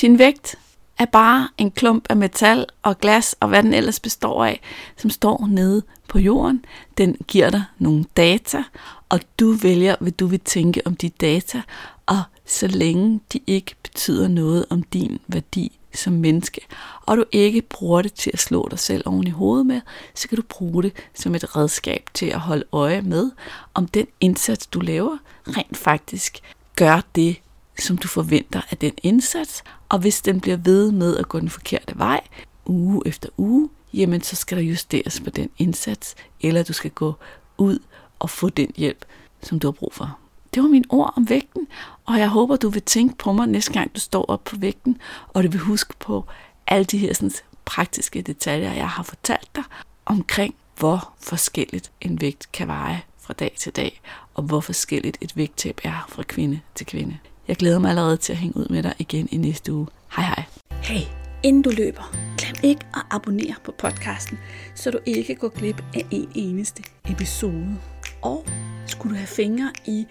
din 0.00 0.18
vægt 0.18 0.56
er 0.98 1.04
bare 1.04 1.48
en 1.58 1.70
klump 1.70 2.06
af 2.08 2.16
metal 2.16 2.66
og 2.82 2.98
glas 2.98 3.36
og 3.40 3.48
hvad 3.48 3.62
den 3.62 3.74
ellers 3.74 4.00
består 4.00 4.44
af, 4.44 4.60
som 4.96 5.10
står 5.10 5.46
nede 5.46 5.82
på 6.08 6.18
jorden. 6.18 6.64
Den 6.98 7.16
giver 7.28 7.50
dig 7.50 7.64
nogle 7.78 8.04
data, 8.16 8.64
og 9.08 9.20
du 9.40 9.52
vælger, 9.52 9.96
hvad 10.00 10.12
du 10.12 10.26
vil 10.26 10.40
tænke 10.40 10.82
om 10.86 10.96
de 10.96 11.08
data, 11.08 11.62
og 12.06 12.22
så 12.46 12.66
længe 12.66 13.20
de 13.32 13.40
ikke 13.46 13.74
betyder 13.82 14.28
noget 14.28 14.66
om 14.70 14.82
din 14.82 15.18
værdi 15.28 15.79
som 15.94 16.12
menneske, 16.12 16.60
og 17.06 17.16
du 17.16 17.24
ikke 17.32 17.62
bruger 17.62 18.02
det 18.02 18.12
til 18.12 18.30
at 18.34 18.38
slå 18.38 18.68
dig 18.70 18.78
selv 18.78 19.02
oven 19.06 19.26
i 19.26 19.30
hovedet 19.30 19.66
med, 19.66 19.80
så 20.14 20.28
kan 20.28 20.36
du 20.36 20.42
bruge 20.48 20.82
det 20.82 20.92
som 21.14 21.34
et 21.34 21.56
redskab 21.56 22.02
til 22.14 22.26
at 22.26 22.40
holde 22.40 22.64
øje 22.72 23.02
med, 23.02 23.30
om 23.74 23.88
den 23.88 24.06
indsats, 24.20 24.66
du 24.66 24.80
laver, 24.80 25.18
rent 25.48 25.76
faktisk 25.76 26.40
gør 26.76 27.00
det, 27.14 27.36
som 27.78 27.98
du 27.98 28.08
forventer 28.08 28.60
af 28.70 28.76
den 28.76 28.92
indsats, 29.02 29.62
og 29.88 29.98
hvis 29.98 30.22
den 30.22 30.40
bliver 30.40 30.56
ved 30.56 30.92
med 30.92 31.16
at 31.16 31.28
gå 31.28 31.40
den 31.40 31.50
forkerte 31.50 31.98
vej, 31.98 32.20
uge 32.66 33.02
efter 33.06 33.28
uge, 33.36 33.70
jamen 33.94 34.22
så 34.22 34.36
skal 34.36 34.56
der 34.56 34.62
justeres 34.62 35.20
på 35.20 35.30
den 35.30 35.50
indsats, 35.58 36.14
eller 36.40 36.62
du 36.62 36.72
skal 36.72 36.90
gå 36.90 37.14
ud 37.58 37.78
og 38.18 38.30
få 38.30 38.48
den 38.48 38.72
hjælp, 38.76 39.04
som 39.42 39.58
du 39.58 39.66
har 39.66 39.72
brug 39.72 39.94
for. 39.94 40.18
Det 40.54 40.62
var 40.62 40.68
mine 40.68 40.84
ord 40.88 41.12
om 41.16 41.28
vægten, 41.28 41.66
og 42.04 42.18
jeg 42.18 42.28
håber, 42.28 42.56
du 42.56 42.68
vil 42.68 42.82
tænke 42.82 43.16
på 43.18 43.32
mig 43.32 43.46
næste 43.46 43.72
gang, 43.72 43.94
du 43.94 44.00
står 44.00 44.24
op 44.24 44.44
på 44.44 44.56
vægten, 44.56 44.98
og 45.28 45.44
du 45.44 45.50
vil 45.50 45.60
huske 45.60 45.94
på 45.98 46.24
alle 46.66 46.84
de 46.84 46.98
her 46.98 47.14
sådan, 47.14 47.30
praktiske 47.64 48.22
detaljer, 48.22 48.72
jeg 48.72 48.88
har 48.88 49.02
fortalt 49.02 49.48
dig 49.56 49.64
omkring, 50.06 50.54
hvor 50.78 51.12
forskelligt 51.20 51.90
en 52.00 52.20
vægt 52.20 52.52
kan 52.52 52.68
veje 52.68 53.02
fra 53.20 53.34
dag 53.34 53.54
til 53.58 53.72
dag, 53.72 54.00
og 54.34 54.42
hvor 54.42 54.60
forskelligt 54.60 55.18
et 55.20 55.36
vægttab 55.36 55.80
er 55.84 56.06
fra 56.08 56.22
kvinde 56.22 56.60
til 56.74 56.86
kvinde. 56.86 57.18
Jeg 57.48 57.56
glæder 57.56 57.78
mig 57.78 57.90
allerede 57.90 58.16
til 58.16 58.32
at 58.32 58.38
hænge 58.38 58.56
ud 58.56 58.66
med 58.70 58.82
dig 58.82 58.94
igen 58.98 59.28
i 59.30 59.36
næste 59.36 59.72
uge. 59.72 59.86
Hej 60.16 60.24
hej. 60.24 60.44
Hey, 60.82 61.00
inden 61.42 61.62
du 61.62 61.70
løber, 61.70 62.12
glem 62.38 62.54
ikke 62.62 62.86
at 62.94 63.02
abonnere 63.10 63.54
på 63.64 63.72
podcasten, 63.78 64.38
så 64.74 64.90
du 64.90 64.98
ikke 65.06 65.34
går 65.34 65.48
glip 65.48 65.82
af 65.94 66.06
en 66.10 66.28
eneste 66.34 66.82
episode. 67.10 67.78
Og 68.22 68.46
skulle 68.86 69.14
du 69.14 69.16
have 69.16 69.26
fingre 69.26 69.72
i 69.86 70.06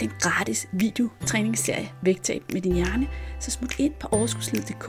den 0.00 0.12
gratis 0.20 0.68
videotræningsserie 0.72 1.92
Vægtab 2.02 2.42
med 2.52 2.60
din 2.60 2.74
hjerne, 2.74 3.08
så 3.40 3.50
smut 3.50 3.78
ind 3.78 3.92
på 4.00 4.08
overskudsliddk 4.10 4.88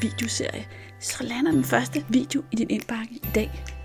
videoserie 0.00 0.66
så 1.00 1.24
lander 1.24 1.52
den 1.52 1.64
første 1.64 2.04
video 2.08 2.42
i 2.52 2.56
din 2.56 2.70
indbakke 2.70 3.14
i 3.14 3.28
dag. 3.34 3.77